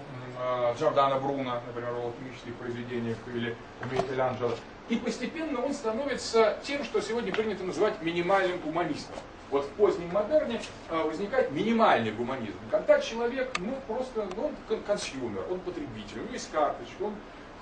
[0.79, 4.55] Джордано Бруно, например, в алхимических произведениях, или у Микеланджело.
[4.89, 9.17] И постепенно он становится тем, что сегодня принято называть минимальным гуманистом.
[9.51, 10.61] Вот в позднем модерне
[10.91, 16.51] возникает минимальный гуманизм, когда человек, ну, просто, ну, он consumer, он потребитель, у него есть
[16.51, 17.15] карточка, он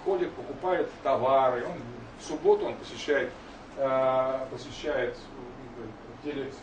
[0.05, 1.75] ходит, покупает товары, он
[2.19, 3.31] в субботу он посещает,
[4.51, 5.17] посещает
[6.25, 6.55] делит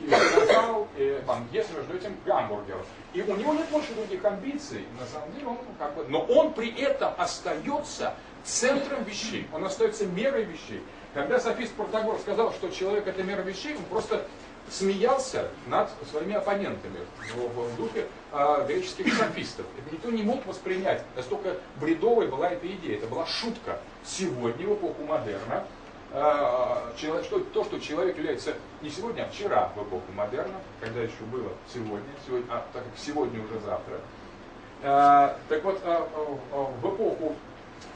[0.00, 2.76] и там ест между этим гамбургер.
[3.14, 6.52] И у него нет больше других амбиций, на самом деле он как бы, но он
[6.52, 10.82] при этом остается центром вещей, он остается мерой вещей.
[11.14, 14.24] Когда софист Протагор сказал, что человек это мера вещей, он просто
[14.70, 16.98] смеялся над своими оппонентами
[17.34, 19.66] в, в духе э, греческих софистов.
[19.78, 22.98] Это никто не мог воспринять, настолько бредовой была эта идея.
[22.98, 23.80] Это была шутка.
[24.04, 25.64] Сегодня, в эпоху модерна, э,
[26.10, 31.50] что, то, что человек является не сегодня, а вчера, в эпоху модерна, когда еще было
[31.72, 34.00] сегодня, сегодня а, так как сегодня уже завтра.
[34.82, 36.06] Э, так вот, э,
[36.52, 37.34] э, в эпоху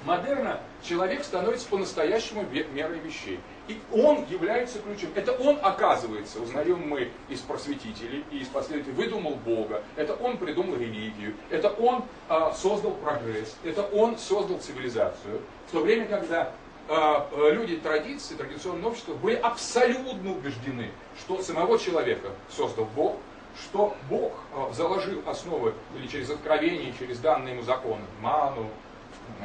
[0.05, 3.41] модерна человек становится по-настоящему мерой вещей.
[3.69, 5.11] И он является ключом.
[5.15, 9.83] Это он, оказывается, узнаем мы из просветителей и из последователей, выдумал Бога.
[9.95, 11.35] Это он придумал религию.
[11.49, 13.57] Это он а, создал прогресс.
[13.63, 15.41] Это он создал цивилизацию.
[15.69, 16.53] В то время, когда а,
[16.89, 23.17] люди традиции, традиционного общества были абсолютно убеждены, что самого человека создал Бог,
[23.61, 28.69] что Бог а, заложил основы или через откровение, через данные ему законы, ману,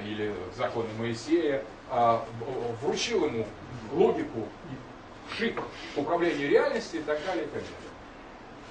[0.03, 2.25] или законы Моисея, а,
[2.81, 3.45] вручил ему
[3.91, 4.47] логику
[5.37, 5.63] шифр
[5.95, 7.87] управления реальностью и так далее, и так далее.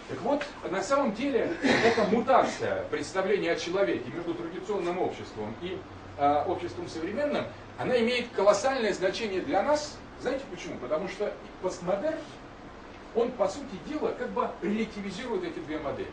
[0.08, 5.76] Так вот, на самом деле, эта мутация представления о человеке между традиционным обществом и
[6.16, 7.44] э, обществом современным,
[7.78, 9.96] она имеет колоссальное значение для нас.
[10.20, 10.78] Знаете почему?
[10.78, 12.18] Потому что постмодерн,
[13.14, 16.10] он, по сути дела, как бы релятивизирует эти две модели.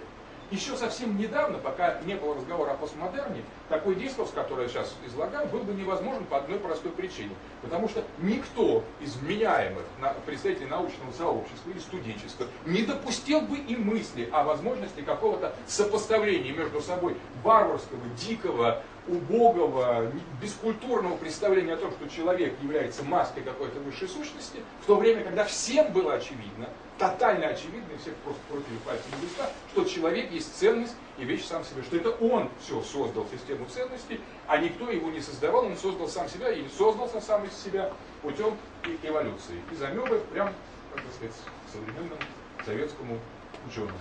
[0.52, 5.48] Еще совсем недавно, пока не было разговора о постмодерне, такой дискурс, который я сейчас излагаю,
[5.48, 7.36] был бы невозможен по одной простой причине.
[7.62, 9.84] Потому что никто из вменяемых
[10.26, 16.82] представителей научного сообщества или студенчества не допустил бы и мысли о возможности какого-то сопоставления между
[16.82, 24.60] собой варварского, дикого, убогого, бескультурного представления о том, что человек является маской какой-то высшей сущности,
[24.82, 29.50] в то время, когда всем было очевидно, тотально очевидно, и все просто против пальцем листа,
[29.72, 34.20] что человек есть ценность и вещь сам себе, что это он все создал систему ценностей,
[34.48, 37.92] а никто его не создавал, он создал сам себя и создался сам из себя
[38.22, 38.58] путем
[39.04, 39.62] эволюции.
[39.72, 40.52] Из амебы прям,
[40.94, 41.36] как бы сказать,
[41.72, 42.22] современному
[42.66, 43.20] советскому
[43.68, 43.98] ученому.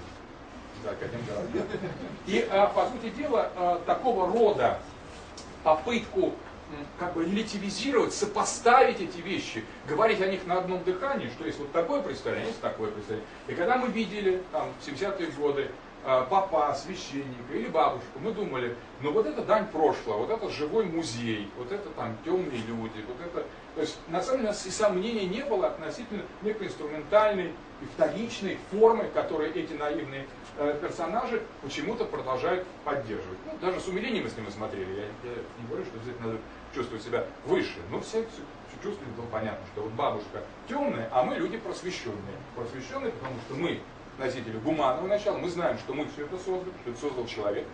[0.84, 0.90] Да,
[2.26, 4.78] И, а, по сути дела, а, такого рода
[5.62, 6.32] попытку
[6.98, 11.72] как бы релятивизировать, сопоставить эти вещи, говорить о них на одном дыхании, что есть вот
[11.72, 13.26] такое представление, есть такое представление.
[13.48, 15.70] И когда мы видели там, в 70-е годы
[16.04, 20.84] э, папа, священника или бабушку, мы думали, ну вот это дань прошлого, вот это живой
[20.84, 23.46] музей, вот это там темные люди, вот это...
[23.74, 27.52] То есть на самом деле у нас и сомнений не было относительно некой инструментальной
[27.82, 30.26] и вторичной формы, которые эти наивные
[30.58, 33.38] э, персонажи почему-то продолжают поддерживать.
[33.46, 36.40] Ну, даже с умилением, мы смотрели, я, я не говорю, что обязательно надо
[36.74, 37.78] чувствовать себя выше.
[37.90, 38.42] Но все, все
[38.82, 42.36] чувствовали, было понятно, что вот бабушка темная, а мы люди просвещенные.
[42.54, 43.80] Просвещенные, потому что мы
[44.18, 47.66] носители гуманного начала, мы знаем, что мы все это создали, что это создал человек,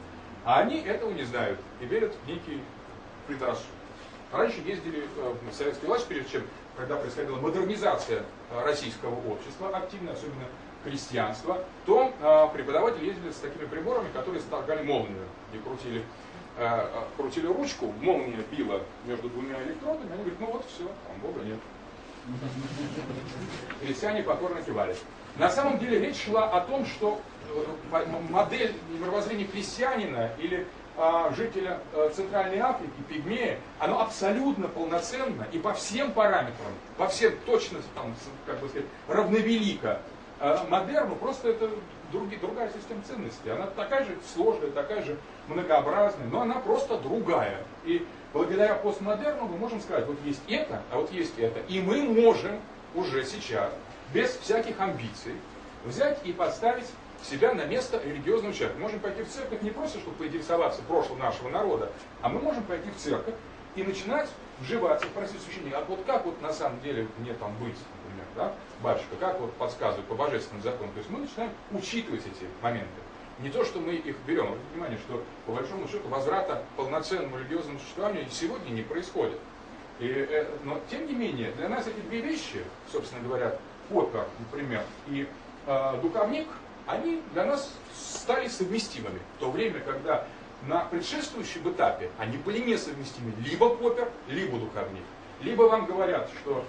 [0.45, 2.63] а они этого не знают и верят в некий
[3.27, 3.78] предрассудок.
[4.33, 6.43] Раньше ездили э, в советской власть, прежде чем,
[6.77, 10.45] когда происходила модернизация э, российского общества, активно, особенно
[10.85, 16.05] крестьянства, то э, преподаватели ездили с такими приборами, которые сторгали молнию и крутили
[17.17, 21.61] крутили ручку, молния била между двумя электродами, они говорят, ну вот все, там Бога нет.
[23.81, 24.97] Крестьяне покорно кивали.
[25.37, 27.21] На самом деле речь шла о том, что
[28.29, 30.67] модель мировоззрения крестьянина или
[31.37, 37.79] жителя а, Центральной Африки, пигмея, оно абсолютно полноценно и по всем параметрам, по всем точно,
[37.95, 38.15] там,
[38.47, 40.01] как бы сказать, равновелико
[40.41, 41.69] а модерну, просто это
[42.13, 43.51] другие, другая система ценностей.
[43.51, 45.17] Она такая же сложная, такая же
[45.49, 47.65] многообразная, но она просто другая.
[47.85, 51.59] И благодаря постмодерну мы можем сказать, вот есть это, а вот есть это.
[51.69, 52.61] И мы можем
[52.95, 53.73] уже сейчас,
[54.15, 55.35] без всяких амбиций,
[55.85, 56.87] взять и поставить
[57.23, 58.79] себя на место религиозного человека.
[58.79, 61.91] Мы можем пойти в церковь не просто, чтобы поинтересоваться прошлым нашего народа,
[62.23, 63.35] а мы можем пойти в церковь
[63.77, 64.29] и начинать
[64.61, 68.53] вживаться, просить священника, а вот как вот на самом деле мне там быть, например, да,
[68.83, 70.93] батюшка, как вот подсказывает по божественным законам.
[70.93, 72.89] То есть мы начинаем учитывать эти моменты.
[73.41, 74.47] Не то, что мы их берем.
[74.47, 79.39] Обратите внимание, что по большому счету возврата к полноценному религиозному существованию сегодня не происходит.
[80.01, 83.57] И, э, но тем не менее, для нас эти две вещи, собственно говоря,
[83.89, 85.27] Поппер, например, и
[85.67, 86.49] э, духовник,
[86.89, 89.21] они для нас стали совместимыми.
[89.37, 90.27] В то время, когда
[90.63, 93.33] на предшествующем этапе они были несовместимы.
[93.45, 95.05] Либо Поппер, либо духовник.
[95.43, 96.65] Либо вам говорят, что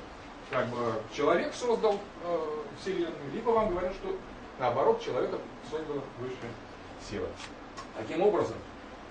[0.51, 0.77] как бы,
[1.15, 2.37] человек создал э,
[2.79, 4.15] Вселенную, либо вам говорят, что
[4.59, 5.37] наоборот, человека
[5.71, 6.51] создала высшая
[7.09, 7.27] сила.
[7.97, 8.57] Таким образом,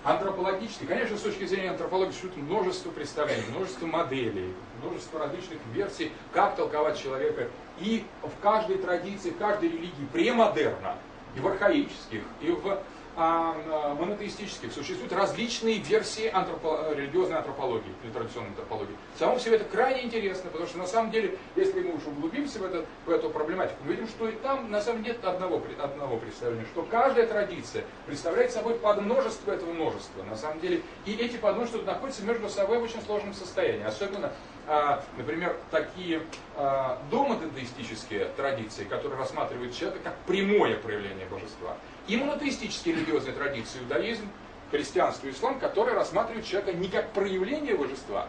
[0.04, 6.56] антропологически, конечно, с точки зрения антропологии существует множество представлений, множество моделей, множество различных версий, как
[6.56, 7.48] толковать человека.
[7.80, 10.96] И в каждой традиции, в каждой религии премодерна,
[11.36, 12.80] и в архаических, и в
[13.20, 18.94] а, монотеистических существуют различные версии антропо религиозной антропологии или традиционной антропологии.
[19.18, 22.60] Само по себе это крайне интересно, потому что на самом деле, если мы уж углубимся
[22.60, 25.62] в, этот, в эту проблематику, мы видим, что и там на самом деле нет одного,
[25.82, 30.22] одного представления, что каждая традиция представляет собой подмножество этого множества.
[30.22, 33.84] На самом деле, и эти подмножества находятся между собой в очень сложном состоянии.
[33.84, 34.32] Особенно
[34.70, 36.20] а, например, такие
[36.54, 41.74] а, домодентеистические традиции, которые рассматривают человека как прямое проявление божества,
[42.08, 44.28] и монотеистические религиозные традиции, иудаизм,
[44.70, 48.26] христианство ислам, которые рассматривают человека не как проявление божества,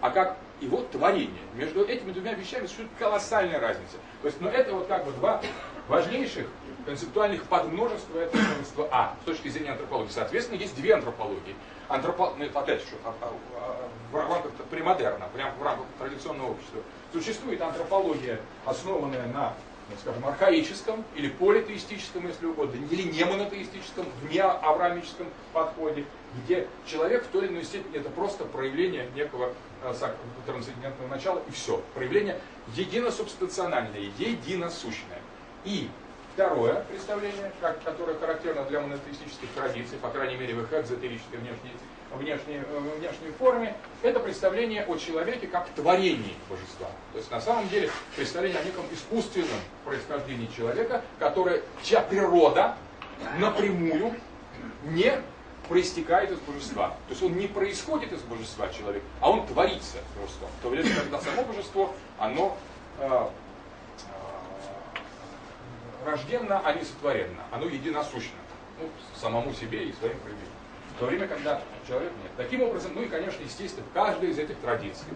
[0.00, 1.42] а как его творение.
[1.54, 3.96] Между этими двумя вещами существует колоссальная разница.
[4.20, 5.40] То есть, ну, это вот как бы два
[5.88, 6.46] важнейших
[6.86, 10.10] концептуальных подмножества этого множества А с точки зрения антропологии.
[10.10, 11.56] Соответственно, есть две антропологии.
[11.88, 12.34] Антропо...
[12.38, 16.80] Ну, опять же, а, а, а, в рамках премодерна, в рамках традиционного общества.
[17.12, 19.54] Существует антропология, основанная на
[20.00, 26.04] скажем, архаическом или политеистическом, если угодно, или не монотеистическом, не авраамическом подходе,
[26.44, 29.94] где человек в той или иной степени это просто проявление некого э,
[30.46, 31.82] трансцендентного начала и все.
[31.94, 32.38] Проявление
[32.74, 35.20] единосубстанциональное, единосущное.
[35.64, 35.88] И
[36.34, 41.72] второе представление, как, которое характерно для монотеистических традиций, по крайней мере в их экзотерической внешней
[42.16, 46.88] внешней, э, внешней форме, это представление о человеке как творении божества.
[47.12, 49.48] То есть на самом деле представление о неком искусственном
[49.84, 52.76] происхождении человека, которое, чья природа
[53.38, 54.14] напрямую
[54.84, 55.12] не
[55.68, 56.88] проистекает из божества.
[56.88, 59.98] То есть он не происходит из божества человек, а он творится.
[60.58, 62.56] В то время, когда само божество, оно
[62.98, 63.28] э, э,
[66.04, 67.42] рожденно, а не сотворенно.
[67.50, 68.36] Оно единосущно.
[68.80, 68.88] Ну,
[69.20, 70.61] самому себе и своим проявлениям
[70.96, 72.32] в то время, когда человек нет.
[72.36, 75.06] Таким образом, ну и, конечно, естественно, в каждой из этих традиций,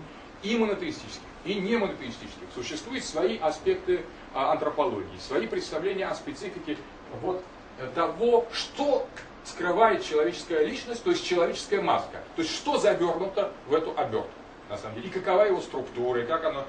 [0.42, 4.02] и монотеистических, и не монотеистических, существуют свои аспекты
[4.34, 6.76] а, антропологии, свои представления о специфике
[7.22, 7.42] вот
[7.78, 9.06] э, того, что
[9.44, 12.22] скрывает человеческая личность, то есть человеческая маска.
[12.34, 14.30] То есть что завернуто в эту обертку,
[14.68, 16.64] на самом деле, и какова его структура, и как оно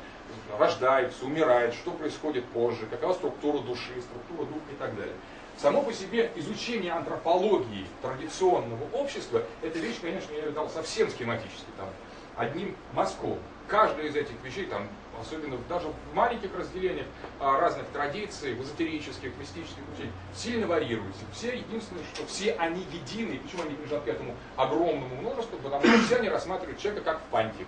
[0.58, 5.16] рождается, умирает, что происходит позже, какова структура души, структура духа и так далее.
[5.58, 11.66] Само по себе изучение антропологии традиционного общества, эта вещь, конечно, я ее дал совсем схематически,
[11.78, 11.90] там,
[12.36, 13.40] одним мазком.
[13.68, 14.88] Каждая из этих вещей, там,
[15.20, 17.08] особенно даже в маленьких разделениях
[17.40, 21.24] а, разных традиций, в эзотерических, мистических учениях, сильно варьируются.
[21.34, 23.40] Все единственное, что все они едины.
[23.40, 25.58] Почему они принадлежат к этому огромному множеству?
[25.58, 27.68] Потому что все они рассматривают человека как фантик.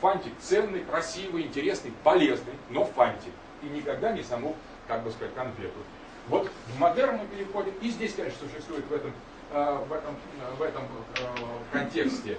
[0.00, 3.32] Фантик ценный, красивый, интересный, полезный, но фантик.
[3.62, 4.54] И никогда не саму,
[4.86, 5.80] как бы сказать, конфету.
[6.28, 9.12] Вот в модерн мы переходим, и здесь, конечно, существует в этом,
[9.52, 10.16] э, в этом,
[10.58, 11.24] в этом э,
[11.72, 12.36] контексте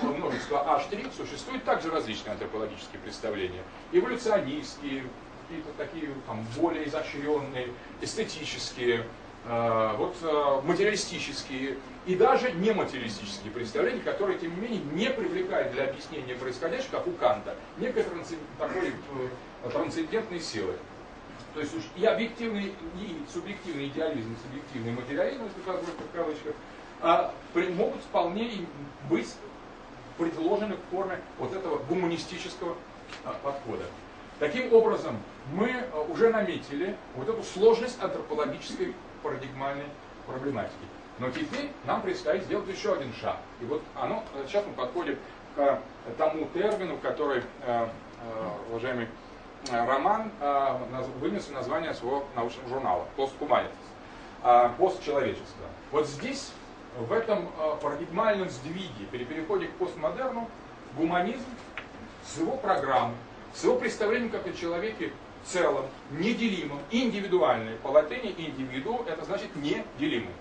[0.00, 3.62] множество H существуют также различные антропологические представления.
[3.90, 5.04] Эволюционистские,
[5.42, 7.70] какие-то такие там, более изощренные,
[8.00, 9.04] эстетические,
[9.44, 10.14] э, вот,
[10.64, 17.08] материалистические и даже нематериалистические представления, которые, тем не менее, не привлекают для объяснения происходящего, как
[17.08, 18.04] у Канта, некой
[18.56, 18.92] такой
[19.72, 20.76] трансцендентной силы.
[21.56, 26.54] То есть уж и объективный, и субъективный идеализм, и субъективный материализм, если позволить в кавычках,
[27.00, 28.66] а, при, могут вполне
[29.08, 29.34] быть
[30.18, 32.76] предложены в форме вот этого гуманистического
[33.24, 33.84] а, подхода.
[34.38, 35.16] Таким образом,
[35.50, 39.86] мы а, уже наметили вот эту сложность антропологической парадигмальной
[40.26, 40.74] проблематики.
[41.18, 43.38] Но теперь нам предстоит сделать еще один шаг.
[43.62, 45.16] И вот оно, сейчас мы подходим
[45.54, 45.80] к
[46.18, 49.08] тому термину, который, э, э, уважаемый
[49.70, 50.78] роман э,
[51.20, 53.74] вынес название своего научного журнала «Постхуманитис»,
[54.42, 55.66] э, «Постчеловечество».
[55.92, 56.52] Вот здесь,
[56.98, 57.48] в этом
[57.80, 60.48] парадигмальном сдвиге, при переходе к постмодерну,
[60.96, 61.44] гуманизм
[62.24, 63.16] с его программой,
[63.54, 65.12] с его представлением как о человеке
[65.46, 67.76] целом, неделимым, индивидуальный.
[67.76, 70.34] По латыни индивиду это значит неделимый,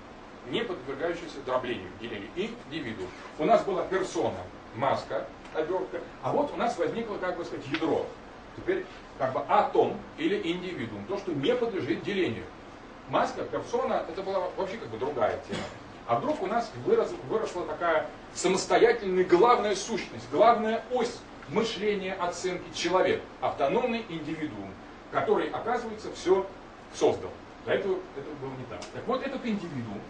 [0.49, 2.30] не подвергающийся дроблению, делению.
[2.36, 3.03] Индивиду.
[3.39, 4.39] У нас была персона,
[4.76, 8.05] маска, обертка, а вот у нас возникло, как бы сказать, ядро.
[8.57, 8.86] Теперь
[9.18, 12.45] как бы атом или индивидуум, то, что не подлежит делению.
[13.09, 15.63] Маска, персона, это была вообще как бы другая тема.
[16.07, 23.22] А вдруг у нас вырос, выросла такая самостоятельная главная сущность, главная ось мышления, оценки человек,
[23.41, 24.72] автономный индивидуум,
[25.11, 26.45] который, оказывается, все
[26.93, 27.32] создал.
[27.66, 28.80] До этого это было не так.
[28.93, 30.01] Так вот, этот индивидуум,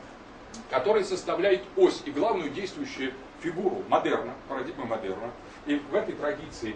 [0.70, 5.32] который составляет ось и главную действующую фигуру модерна, парадигмы модерна,
[5.66, 6.76] и в этой традиции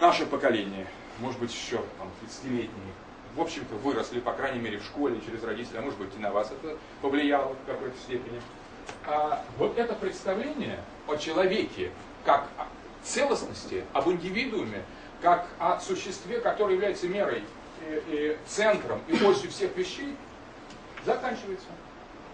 [0.00, 0.86] наше поколение,
[1.18, 2.92] может быть, еще там, 30-летние,
[3.34, 6.30] в общем-то, выросли, по крайней мере, в школе, через родителей, а может быть, и на
[6.30, 8.40] вас это повлияло в какой-то степени.
[9.06, 11.90] А вот это представление о человеке
[12.24, 12.66] как о
[13.02, 14.82] целостности, об индивидууме,
[15.20, 17.42] как о существе, которое является мерой
[17.88, 20.16] и, и центром и осью всех вещей,
[21.04, 21.66] заканчивается.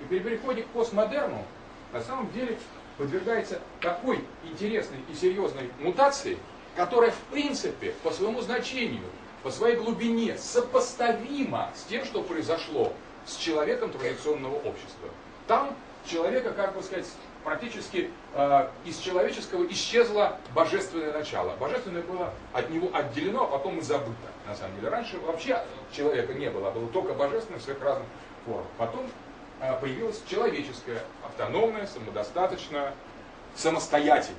[0.03, 1.45] И при переходе к постмодерну
[1.93, 2.59] на самом деле
[2.97, 6.39] подвергается такой интересной и серьезной мутации,
[6.79, 9.03] которая в принципе по своему значению,
[9.43, 12.93] по своей глубине сопоставима с тем, что произошло
[13.27, 15.09] с человеком традиционного общества.
[15.49, 15.75] Там
[16.07, 17.07] человека, как бы сказать,
[17.43, 21.57] практически э, из человеческого исчезло божественное начало.
[21.57, 24.15] Божественное было от него отделено, а потом и забыто,
[24.47, 24.89] на самом деле.
[24.89, 25.61] Раньше вообще
[25.93, 28.07] человека не было, а было только божественное в своих разных
[28.47, 28.67] формах.
[28.79, 29.11] Потом
[29.61, 32.95] э, появилось человеческое, автономное, самодостаточное,
[33.57, 34.39] самостоятельное.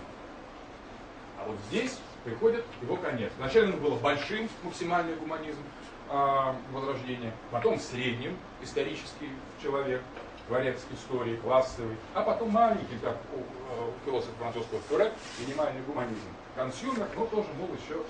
[1.37, 3.31] А вот здесь приходит его конец.
[3.37, 5.61] Вначале он был большим, максимальный гуманизм
[6.09, 9.29] э, возрождения, потом средним, исторический
[9.61, 10.01] человек,
[10.47, 16.27] творец истории, классовый, а потом маленький, как у, у философа французского Фюре, минимальный гуманизм.
[16.55, 18.01] Консюмер, но тоже мол еще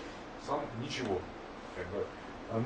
[0.48, 1.20] сам ничего.
[1.76, 2.06] Как бы.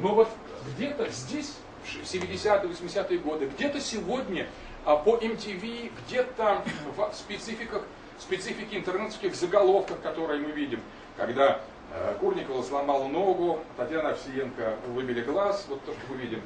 [0.02, 0.30] Но вот
[0.76, 4.48] где-то здесь, в 70-е, 80-е годы, где-то сегодня
[4.86, 6.62] а по MTV, где-то
[6.98, 7.84] в спецификах,
[8.20, 10.82] специфике интернетских заголовках, которые мы видим,
[11.18, 11.60] когда
[11.92, 16.42] э, Курникова сломал ногу, Татьяна Овсиенко выбили глаз, вот то, что мы видим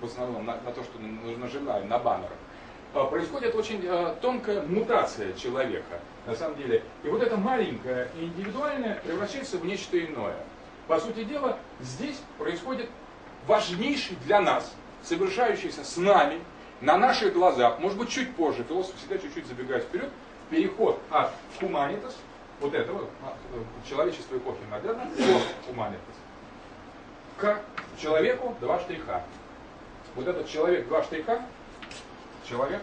[0.00, 2.36] в основном на, на то, что нажимаем на баннерах.
[2.94, 6.82] А, происходит очень а, тонкая мутация человека, на самом деле.
[7.04, 10.36] И вот это маленькое и индивидуальное превращается в нечто иное.
[10.86, 12.88] По сути дела, здесь происходит
[13.46, 16.40] важнейший для нас, совершающийся с нами,
[16.80, 20.10] на наших глазах, может быть, чуть позже, философ всегда чуть-чуть забегает вперед,
[20.48, 22.16] переход от хуманитас,
[22.60, 26.00] вот этого, э, человечества эпохи модерна, от хуманитас,
[27.36, 27.60] к
[28.00, 29.22] человеку два штриха.
[30.14, 31.42] Вот этот человек два штриха
[32.48, 32.82] человек,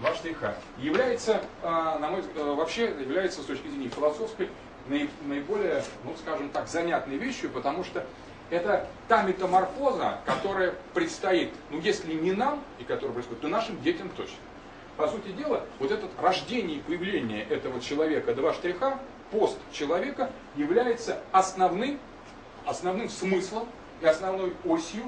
[0.00, 4.48] два штриха, является, а, на мой взгляд, э, вообще является с точки зрения философской
[4.88, 8.04] наиболее, ну скажем так, занятной вещью, потому что
[8.48, 14.08] это та метаморфоза, которая предстоит, ну если не нам, и которая происходит, то нашим детям
[14.16, 14.38] точно.
[15.00, 18.98] По сути дела, вот это рождение и появление этого человека, два штриха,
[19.30, 21.98] пост человека, является основным,
[22.66, 23.66] основным смыслом
[24.02, 25.04] и основной осью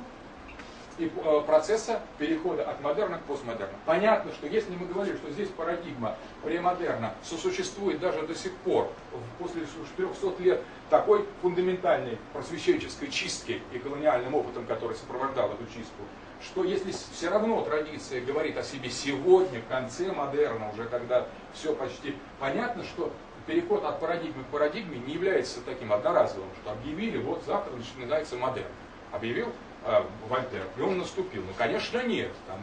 [0.98, 3.74] и э, процесса перехода от модерна к постмодерну.
[3.86, 8.90] Понятно, что если мы говорим, что здесь парадигма премодерна сосуществует даже до сих пор,
[9.38, 9.62] после
[9.96, 16.02] 400 лет такой фундаментальной просвещенческой чистки и колониальным опытом, который сопровождал эту чистку,
[16.42, 21.74] что если все равно традиция говорит о себе сегодня, в конце модерна, уже когда все
[21.74, 23.12] почти понятно, что
[23.46, 28.68] переход от парадигмы к парадигме не является таким одноразовым, что объявили, вот завтра начинается модерн.
[29.12, 29.52] Объявил
[29.84, 31.42] э, Вольтер, и он наступил.
[31.42, 32.30] Ну, конечно, нет.
[32.46, 32.60] Там,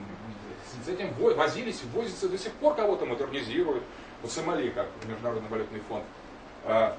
[0.86, 3.84] с этим возились, возятся до сих пор кого-то модернизируют.
[4.22, 6.04] Вот Сомали, как Международный валютный фонд,
[6.66, 6.94] э,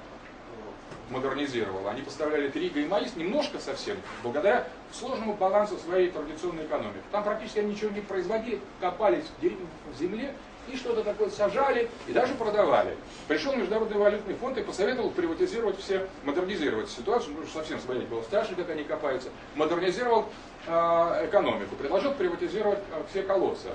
[1.10, 1.88] модернизировал.
[1.88, 7.02] Они поставляли триго и маис немножко совсем, благодаря сложному балансу своей традиционной экономики.
[7.10, 10.34] Там практически ничего не производили, копались в земле
[10.72, 12.96] и что-то такое сажали и даже продавали.
[13.28, 18.22] Пришел Международный валютный фонд и посоветовал приватизировать все, модернизировать ситуацию, потому что совсем смотреть было
[18.22, 19.30] страшно, как они копаются.
[19.54, 20.26] Модернизировал
[20.66, 23.68] э, экономику, предложил приватизировать э, все колодцы,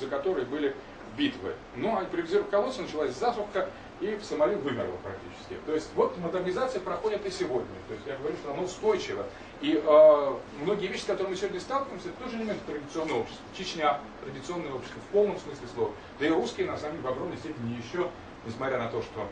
[0.00, 0.74] за которые были
[1.16, 1.54] битвы.
[1.76, 3.68] Но ну, а приватизировав колодцы, началась засуха,
[4.00, 5.60] и Сомали вымерло практически.
[5.66, 7.66] То есть вот модернизация проходит и сегодня.
[7.88, 9.26] То есть я говорю, что она устойчива.
[9.60, 13.44] И э, многие вещи, с которыми мы сегодня сталкиваемся, это тоже элементы традиционного общества.
[13.56, 15.92] Чечня, традиционное общество в полном смысле слова.
[16.20, 18.08] Да и русские, на самом деле, в огромной степени еще,
[18.46, 19.26] несмотря на то, что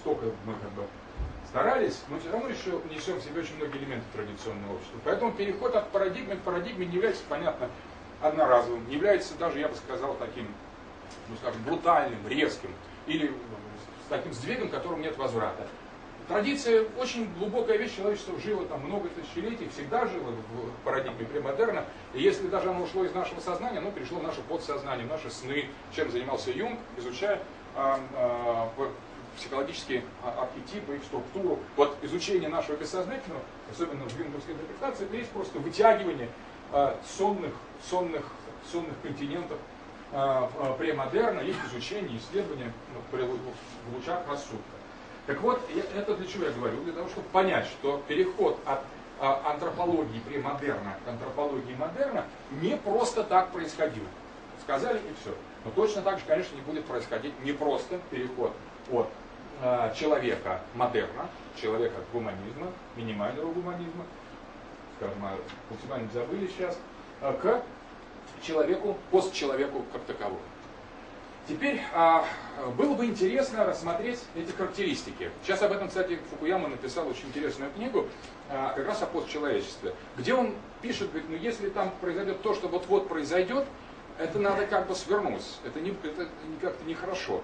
[0.00, 0.82] столько мы как бы
[1.48, 4.98] старались, мы все равно еще несем в себе очень многие элементы традиционного общества.
[5.04, 7.70] Поэтому переход от парадигмы к парадигме не является, понятно,
[8.20, 10.48] одноразовым, не является даже, я бы сказал, таким,
[11.28, 12.70] ну скажем, брутальным, резким
[13.06, 15.66] или с таким сдвигом, которым нет возврата.
[16.28, 22.20] Традиция очень глубокая вещь, человечество жило там много тысячелетий, всегда жило в парадигме премодерна, и
[22.20, 25.64] если даже оно ушло из нашего сознания, оно перешло в наше подсознание, в наши сны,
[25.96, 27.40] чем занимался Юнг, изучая
[27.74, 28.70] а, а,
[29.38, 31.60] психологические архетипы, их структуру.
[31.76, 33.40] Вот изучение нашего бессознательного,
[33.72, 36.28] особенно в юнговской интерпретации, это есть просто вытягивание
[37.16, 37.54] сонных,
[37.88, 38.26] сонных,
[38.70, 39.56] сонных континентов
[40.76, 44.78] премодерна, их изучение, исследование ну, в лучах рассудка.
[45.28, 45.60] Так вот,
[45.94, 46.82] это для чего я говорю?
[46.84, 48.80] Для того, чтобы понять, что переход от
[49.20, 52.24] антропологии премодерна к антропологии модерна
[52.62, 54.04] не просто так происходил.
[54.62, 55.34] Сказали и все.
[55.66, 58.54] Но точно так же, конечно, не будет происходить не просто переход
[58.90, 59.08] от
[59.60, 61.28] э, человека модерна,
[61.60, 64.06] человека гуманизма, минимального гуманизма,
[64.96, 65.18] скажем,
[65.68, 66.78] максимально забыли сейчас,
[67.20, 67.62] э, к
[68.40, 70.40] человеку, постчеловеку как таковому.
[71.48, 72.26] Теперь а,
[72.76, 75.30] было бы интересно рассмотреть эти характеристики.
[75.42, 78.06] Сейчас об этом, кстати, Фукуяма написал очень интересную книгу,
[78.50, 82.68] а, как раз о постчеловечестве, где он пишет, говорит, ну если там произойдет то, что
[82.68, 83.64] вот-вот произойдет,
[84.18, 86.28] это надо как бы свернуть, это, не, это
[86.60, 87.40] как-то нехорошо.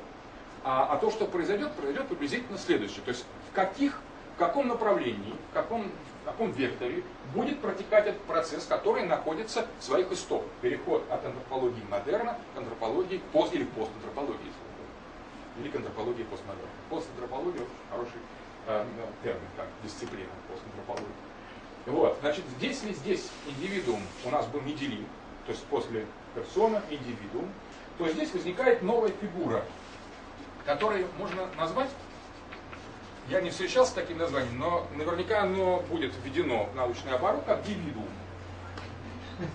[0.65, 3.01] А, а то, что произойдет, произойдет приблизительно следующее.
[3.07, 3.99] То есть в каких,
[4.37, 5.91] в каком направлении, в каком
[6.25, 7.03] в каком векторе
[7.35, 10.49] будет протекать этот процесс, который находится в своих истоках.
[10.63, 14.53] Переход от антропологии модерна к антропологии пост или постантропологии.
[15.61, 16.71] Или к антропологии постмодерна.
[16.89, 18.21] Постантропология очень хороший
[18.67, 18.87] э,
[19.23, 21.15] термин, как дисциплина постантропологии.
[21.87, 25.07] Вот, значит, здесь ли здесь индивидуум у нас был неделим,
[25.45, 27.51] то есть после персона, индивидуум,
[27.99, 29.63] то здесь возникает новая фигура,
[30.65, 31.91] которую можно назвать
[33.29, 37.63] я не встречался с таким названием, но наверняка оно будет введено в научный оборот как
[37.63, 38.09] дивидуум.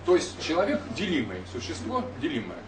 [0.04, 2.58] То есть человек делимый, существо делимое.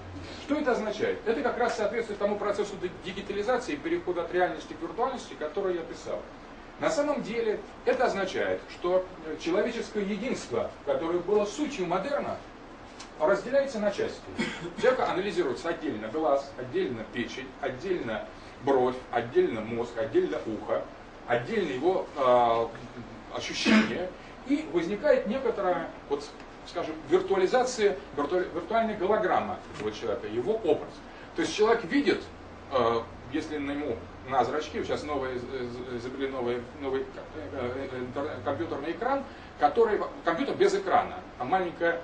[0.45, 1.19] Что это означает?
[1.27, 2.75] Это как раз соответствует тому процессу
[3.05, 6.21] дигитализации и перехода от реальности к виртуальности, который я писал.
[6.81, 9.05] На самом деле это означает, что
[9.41, 12.37] человеческое единство, которое было сутью модерна,
[13.21, 14.21] разделяется на части.
[14.81, 18.27] Человека анализируется отдельно глаз, отдельно печень, отдельно
[18.65, 20.83] бровь, отдельно мозг, отдельно ухо,
[21.27, 24.09] отдельно его э, ощущения,
[24.47, 26.25] и возникает некоторая, вот,
[26.67, 30.93] скажем, виртуализация, вирту, виртуальная голограмма этого человека, его образ.
[31.37, 32.23] То есть человек видит,
[32.73, 33.01] э,
[33.33, 33.97] если на ему
[34.29, 35.39] на зрачки, сейчас новые,
[35.97, 37.05] изобрели новый, новый
[37.53, 39.25] э, э, компьютерный экран,
[39.59, 42.01] который, компьютер без экрана, а маленькая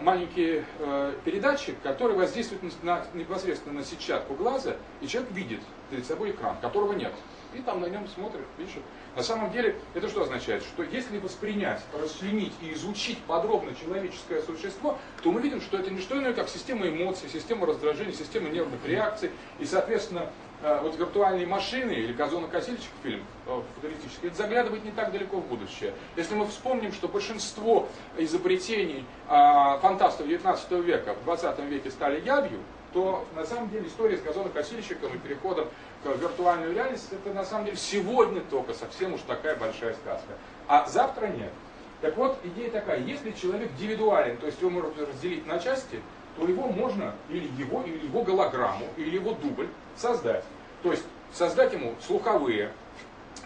[0.00, 5.60] маленький э, передатчик, который воздействует на, непосредственно на сетчатку глаза, и человек видит
[5.90, 7.12] перед собой экран, которого нет.
[7.54, 8.82] И там на нем смотрит, пишет.
[9.16, 10.62] На самом деле, это что означает?
[10.62, 16.00] Что если воспринять, расчленить и изучить подробно человеческое существо, то мы видим, что это не
[16.00, 19.30] что иное, как система эмоций, система раздражений, система нервных реакций.
[19.58, 25.12] И, соответственно, Э, вот виртуальные машины или газонокосильщик фильм э, футуристический, это заглядывает не так
[25.12, 25.94] далеко в будущее.
[26.16, 32.58] Если мы вспомним, что большинство изобретений э, фантастов 19 века в 20 веке стали ябью,
[32.92, 35.68] то на самом деле история с газонокосильщиком и переходом
[36.02, 40.32] к виртуальную реальность, это на самом деле сегодня только совсем уж такая большая сказка.
[40.66, 41.52] А завтра нет.
[42.00, 46.00] Так вот, идея такая, если человек индивидуален, то есть его можно разделить на части,
[46.38, 50.44] то его можно, или его, или его голограмму, или его дубль создать.
[50.82, 52.72] То есть создать ему слуховые,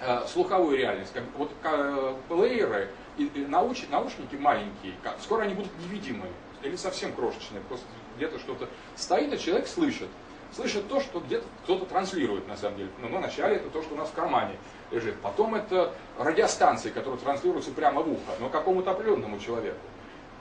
[0.01, 1.13] э, слуховую реальность.
[1.13, 6.33] Как, вот э, плееры и, и науч, наушники маленькие, как, скоро они будут невидимые
[6.63, 7.87] или совсем крошечные, просто
[8.17, 10.09] где-то что-то стоит, а человек слышит.
[10.55, 12.91] Слышит то, что где-то кто-то транслирует на самом деле.
[13.01, 14.57] Но ну, вначале это то, что у нас в кармане
[14.91, 15.19] лежит.
[15.23, 19.79] Потом это радиостанции, которые транслируются прямо в ухо, но какому-то определенному человеку.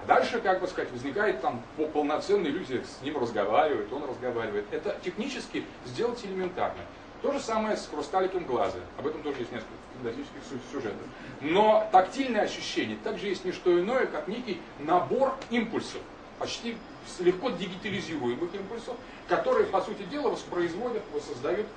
[0.04, 1.62] А дальше, как бы сказать, возникает там
[1.94, 4.66] полноценные люди, с ним разговаривают, он разговаривает.
[4.72, 6.82] Это технически сделать элементарно.
[7.22, 8.80] То же самое с хрусталиком глаза.
[8.98, 10.40] Об этом тоже есть несколько фантастических
[10.72, 11.02] сюжетов.
[11.42, 16.02] Но тактильное ощущение также есть не что иное, как некий набор импульсов,
[16.40, 16.78] почти
[17.20, 18.96] легко дигитализируемых импульсов,
[19.28, 21.68] которые, по сути дела, воспроизводят, воссоздают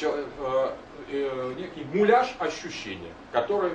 [0.00, 0.74] э,
[1.10, 3.72] э, некий муляж ощущения, который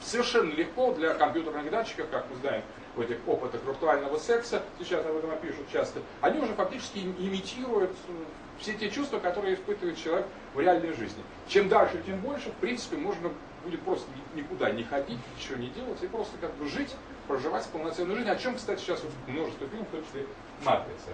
[0.00, 2.62] совершенно легко для компьютерных датчиков, как мы знаем,
[2.96, 8.12] в этих опытах виртуального секса, сейчас об этом пишут часто, они уже фактически имитируют э,
[8.58, 11.22] все те чувства, которые испытывает человек в реальной жизни.
[11.46, 13.30] Чем дальше, тем больше, в принципе, можно
[13.64, 16.94] будет просто никуда не ходить, ничего не делать, и просто как бы жить,
[17.28, 20.26] проживать полноценную жизнь, о чем, кстати, сейчас множество фильмов, в том числе
[20.64, 21.10] «Матрица».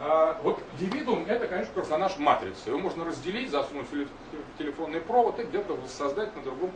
[0.00, 2.68] А, вот дивидум это, конечно, персонаж матрицы.
[2.68, 6.70] Его можно разделить, засунуть в телефонный провод и где-то создать на другом,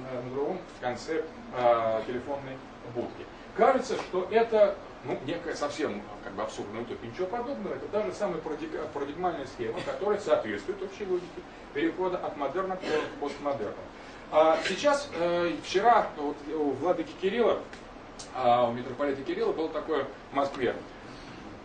[0.00, 1.24] на другом конце
[1.56, 2.56] а, телефонной
[2.94, 3.26] будки.
[3.56, 7.08] Кажется, что это ну, некая совсем как бы абсурдная утопия.
[7.08, 7.74] Ничего подобного.
[7.74, 8.40] Это даже самая
[8.92, 11.42] парадигмальная схема, которая соответствует общей логике
[11.74, 13.74] перехода от модерна к постмодерну.
[14.30, 17.60] А сейчас, э, вчера вот, у владыки Кирилла,
[18.34, 20.74] а, у митрополита Кирилла было такое в Москве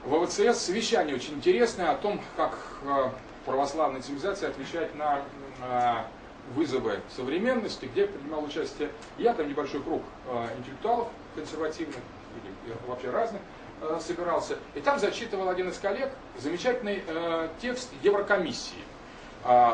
[0.06, 3.10] в ВВЦС совещание очень интересное о том, как э,
[3.46, 5.22] православной цивилизации отвечать на
[5.62, 6.08] а,
[6.56, 8.90] вызовы современности, где принимал участие.
[9.18, 11.96] Я, там небольшой круг э, интеллектуалов консервативных
[12.44, 13.42] или вообще разных
[13.82, 14.58] э, собирался.
[14.76, 18.84] И там зачитывал один из коллег замечательный э, текст Еврокомиссии,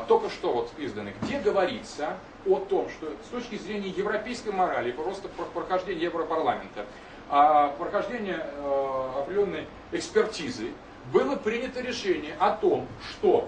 [0.07, 2.17] только что вот изданный, где говорится
[2.47, 6.87] о том, что с точки зрения европейской морали, просто прохождения Европарламента,
[7.77, 10.71] прохождения э, определенной экспертизы,
[11.13, 13.47] было принято решение о том, что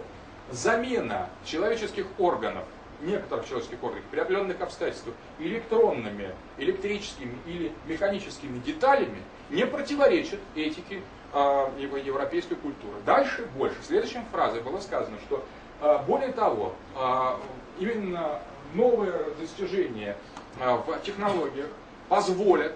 [0.51, 2.65] замена человеческих органов
[3.01, 11.01] некоторых человеческих органов при определенных обстоятельствах электронными, электрическими или механическими деталями не противоречит этике
[11.33, 12.95] э, европейской культуры.
[13.05, 13.77] Дальше больше.
[13.83, 15.43] Следующей фразой было сказано, что
[15.81, 17.35] э, более того, э,
[17.79, 18.39] именно
[18.73, 20.15] новые достижения
[20.59, 21.67] э, в технологиях
[22.09, 22.75] позволят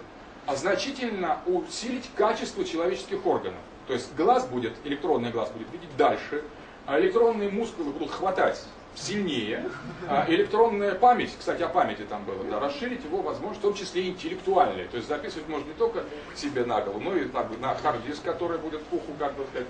[0.53, 3.59] значительно усилить качество человеческих органов.
[3.88, 6.43] То есть глаз будет, электронный глаз будет видеть дальше,
[6.88, 8.63] электронные мускулы будут хватать
[8.96, 9.70] сильнее.
[10.08, 14.04] А электронная память, кстати, о памяти там было, да, расширить его возможность, в том числе
[14.04, 14.86] и интеллектуальной.
[14.86, 16.04] То есть записывать можно не только
[16.36, 19.68] себе на голову, но и на, на хард-диск, который будет к уху, как бы сказать,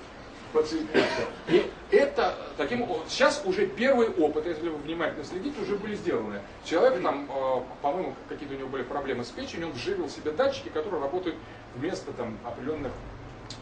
[0.54, 1.24] подсоединяться.
[1.50, 6.40] И это таким сейчас уже первый опыт, если вы внимательно следите, уже были сделаны.
[6.64, 10.70] Человек там, э, по-моему, какие-то у него были проблемы с печенью, он вживил себе датчики,
[10.70, 11.36] которые работают
[11.76, 12.92] вместо там определенных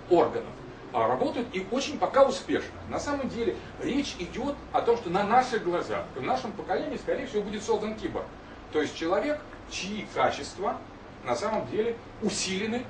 [0.09, 0.49] органов.
[0.93, 2.69] А, работают и очень пока успешно.
[2.87, 7.25] На самом деле речь идет о том, что на наших глазах, в нашем поколении, скорее
[7.25, 8.27] всего, будет создан киборг.
[8.71, 9.41] То есть человек,
[9.71, 10.77] чьи качества
[11.25, 12.85] на самом деле усилены,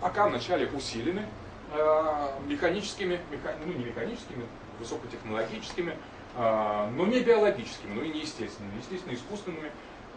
[0.00, 1.26] пока вначале усилены
[1.74, 4.44] э, механическими, меха, ну не механическими,
[4.78, 5.96] высокотехнологическими,
[6.36, 9.72] э, но не биологическими, но и не естественными, естественно, искусственными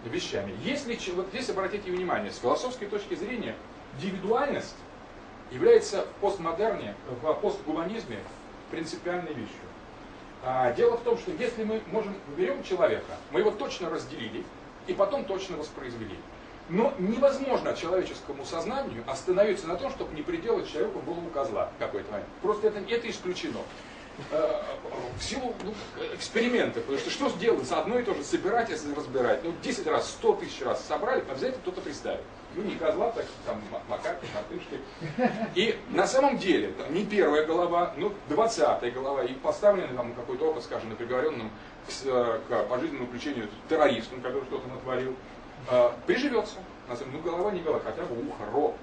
[0.05, 0.53] вещами.
[0.63, 3.55] Если, вот здесь обратите внимание, с философской точки зрения,
[3.95, 4.75] индивидуальность
[5.51, 8.19] является в постмодерне, в постгуманизме
[8.71, 9.59] принципиальной вещью.
[10.43, 14.43] А, дело в том, что если мы можем берем человека, мы его точно разделили
[14.87, 16.17] и потом точно воспроизвели.
[16.69, 22.29] Но невозможно человеческому сознанию остановиться на том, чтобы не приделать человеку голову козла какой-то момент.
[22.41, 23.59] Просто это, это исключено.
[24.31, 24.61] Э,
[25.17, 25.73] в силу ну,
[26.13, 30.09] эксперимента, потому что что сделать, одно и то же собирать, если разбирать, ну 10 раз,
[30.11, 32.21] 100 тысяч раз собрали, обязательно кто-то представит
[32.55, 34.79] ну не козла, так там макаки, мартышки.
[35.55, 40.63] И на самом деле, не первая голова, ну двадцатая голова, и поставлены там какой-то опыт,
[40.63, 41.49] скажем, на приговоренном
[41.87, 45.15] к, э, к пожизненному заключению террористом, который что-то натворил,
[45.69, 46.55] э, приживется.
[46.87, 48.75] На самом деле, ну голова не голова, хотя бы ухо, рот.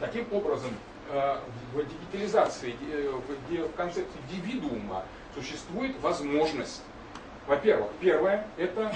[0.00, 0.70] Таким образом,
[1.10, 1.38] э,
[1.72, 5.04] в дигитализации, э, в, в концепции индивидуума
[5.34, 6.82] существует возможность
[7.46, 8.92] во-первых, первое– это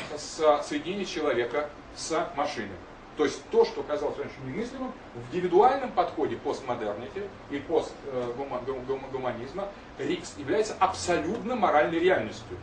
[0.62, 2.68] соединение человека с машиной.
[3.16, 10.76] То есть то, что казалось раньше немыслимым, в индивидуальном подходе постмодернити и постгуманизма Рикс является
[10.78, 12.56] абсолютно моральной реальностью.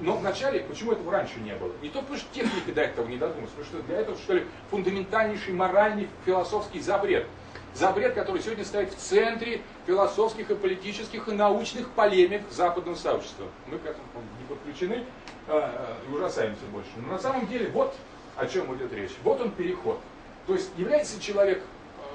[0.00, 1.72] Но вначале, почему этого раньше не было?
[1.82, 4.46] Не то, потому что техника до этого не додумалась, потому что для этого, что ли,
[4.70, 7.26] фундаментальнейший моральный философский запрет.
[7.74, 13.46] Запрет, который сегодня стоит в центре философских и политических и научных полемик западного сообщества.
[13.66, 14.04] Мы к этому
[14.38, 15.04] не подключены э,
[15.48, 16.90] э, и ужасаемся больше.
[16.96, 17.94] Но на самом деле вот
[18.36, 19.12] о чем идет речь.
[19.22, 20.00] Вот он переход.
[20.46, 21.62] То есть является человек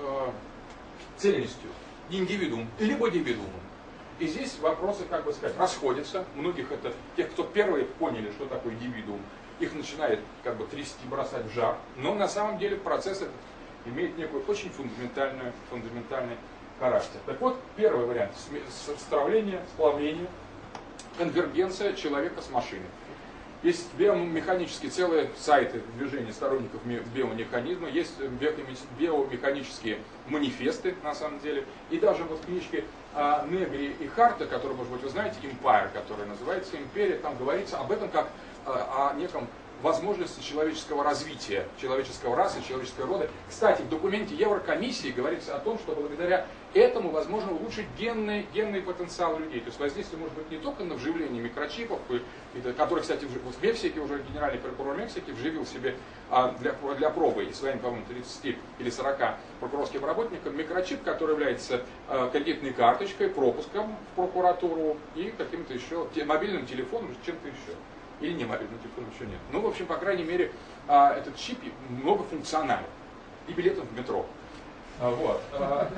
[0.01, 0.30] э,
[1.18, 1.70] цельностью,
[2.09, 3.61] индивидуум, либо индивидуумом.
[4.20, 6.26] И здесь вопросы, как бы сказать, расходятся.
[6.36, 9.22] Многих это, тех, кто первые поняли, что такое индивидуум,
[9.59, 11.78] их начинает как бы трясти, бросать в жар.
[11.97, 13.34] Но на самом деле процесс этот
[13.86, 16.38] имеет некую очень фундаментальную, фундаментальный
[16.80, 17.20] характер.
[17.26, 18.34] Так вот, первый вариант–
[18.99, 20.28] стравление, сплавление,
[21.18, 22.88] конвергенция человека с машиной.
[23.64, 28.20] Есть биомеханические целые сайты движения сторонников биомеханизма, есть
[28.99, 29.97] биомеханические
[30.28, 31.66] манифесты, на самом деле.
[31.89, 32.84] И даже вот в книжке
[33.16, 37.80] а, Негри и Харта, которую, может быть, вы знаете, Empire, которая называется «Империя», там говорится
[37.80, 38.28] об этом как
[38.66, 39.47] а, о неком
[39.82, 43.30] возможности человеческого развития, человеческого расы, человеческого рода.
[43.49, 49.39] Кстати, в документе Еврокомиссии говорится о том, что благодаря этому возможно улучшить генный, генный потенциал
[49.39, 49.61] людей.
[49.61, 51.99] То есть воздействие может быть не только на вживление микрочипов,
[52.75, 55.95] которые, кстати, в Мексике уже генеральный прокурор Мексики вживил себе
[56.30, 59.17] а, для, для пробы и своим, по-моему, 30 или 40
[59.59, 66.65] прокурорским работникам микрочип, который является а, кредитной карточкой, пропуском в прокуратуру и каким-то еще мобильным
[66.65, 67.78] телефоном, чем-то еще.
[68.20, 69.39] Или не мобильным телефоном еще нет.
[69.51, 70.51] Ну, в общем, по крайней мере,
[70.88, 71.59] а, этот чип
[71.89, 72.86] многофункционален.
[73.47, 74.26] И билетом в метро.
[74.99, 75.41] А, вот.
[75.53, 75.89] А,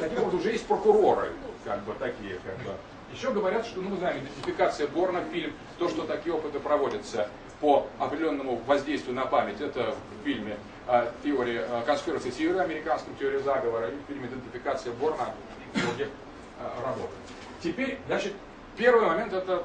[0.00, 1.32] таким вот уже есть прокуроры,
[1.64, 2.72] как бы такие, как бы.
[3.12, 7.28] Еще говорят, что, ну, мы знаем, идентификация Борна, фильм, то, что такие опыты проводятся
[7.60, 10.56] по определенному воздействию на память, это в фильме
[11.22, 15.32] теория конспирации Theory, американском теории заговора, и в фильме идентификация Борна
[15.74, 16.08] и других
[16.84, 17.10] работ.
[17.62, 18.34] Теперь, значит,
[18.76, 19.64] первый момент это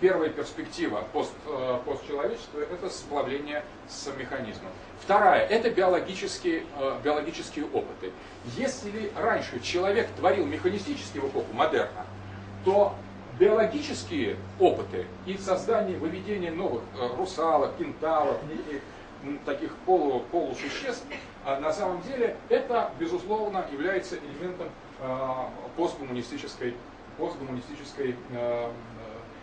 [0.00, 4.70] первая перспектива пост, э, постчеловечества– это сплавление с механизмом.
[5.00, 8.12] Вторая– это биологические, э, биологические опыты.
[8.56, 12.06] Если раньше человек творил механистический в эпоху модерна,
[12.64, 12.94] то
[13.38, 18.38] биологические опыты и создание, выведение новых э, русалок, кентавров,
[19.44, 21.04] таких полу, полусуществ,
[21.44, 24.68] на самом деле это, безусловно, является элементом
[25.76, 26.74] посткоммунистической,
[27.18, 28.16] посткоммунистической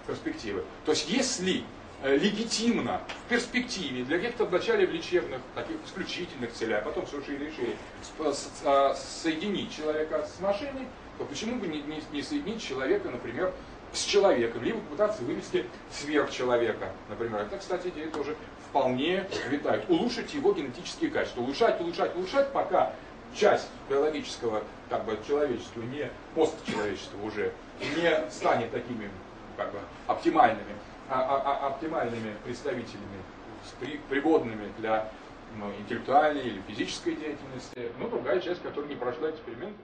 [0.07, 0.63] перспективы.
[0.85, 1.63] То есть если
[2.01, 7.21] э, легитимно в перспективе для каких-то вначале в лечебных, таких исключительных целях, а потом все
[7.23, 7.75] шире и шире,
[8.65, 10.87] а, соединить человека с машиной,
[11.17, 13.53] то почему бы не, не, не соединить человека, например,
[13.93, 17.41] с человеком, либо попытаться вывести сверхчеловека, например.
[17.41, 18.35] Это, кстати, идея тоже
[18.69, 19.89] вполне витает.
[19.89, 21.41] Улучшить его генетические качества.
[21.41, 22.93] Улучшать, улучшать, улучшать, пока
[23.33, 29.09] часть биологического, как бы человеческого, не постчеловечества уже, не станет такими
[29.57, 30.75] как бы оптимальными,
[31.09, 33.21] а, а, а, оптимальными представителями,
[33.79, 35.11] при, пригодными для
[35.57, 39.79] ну, интеллектуальной или физической деятельности, ну, другая часть, которая не прошла эксперименты.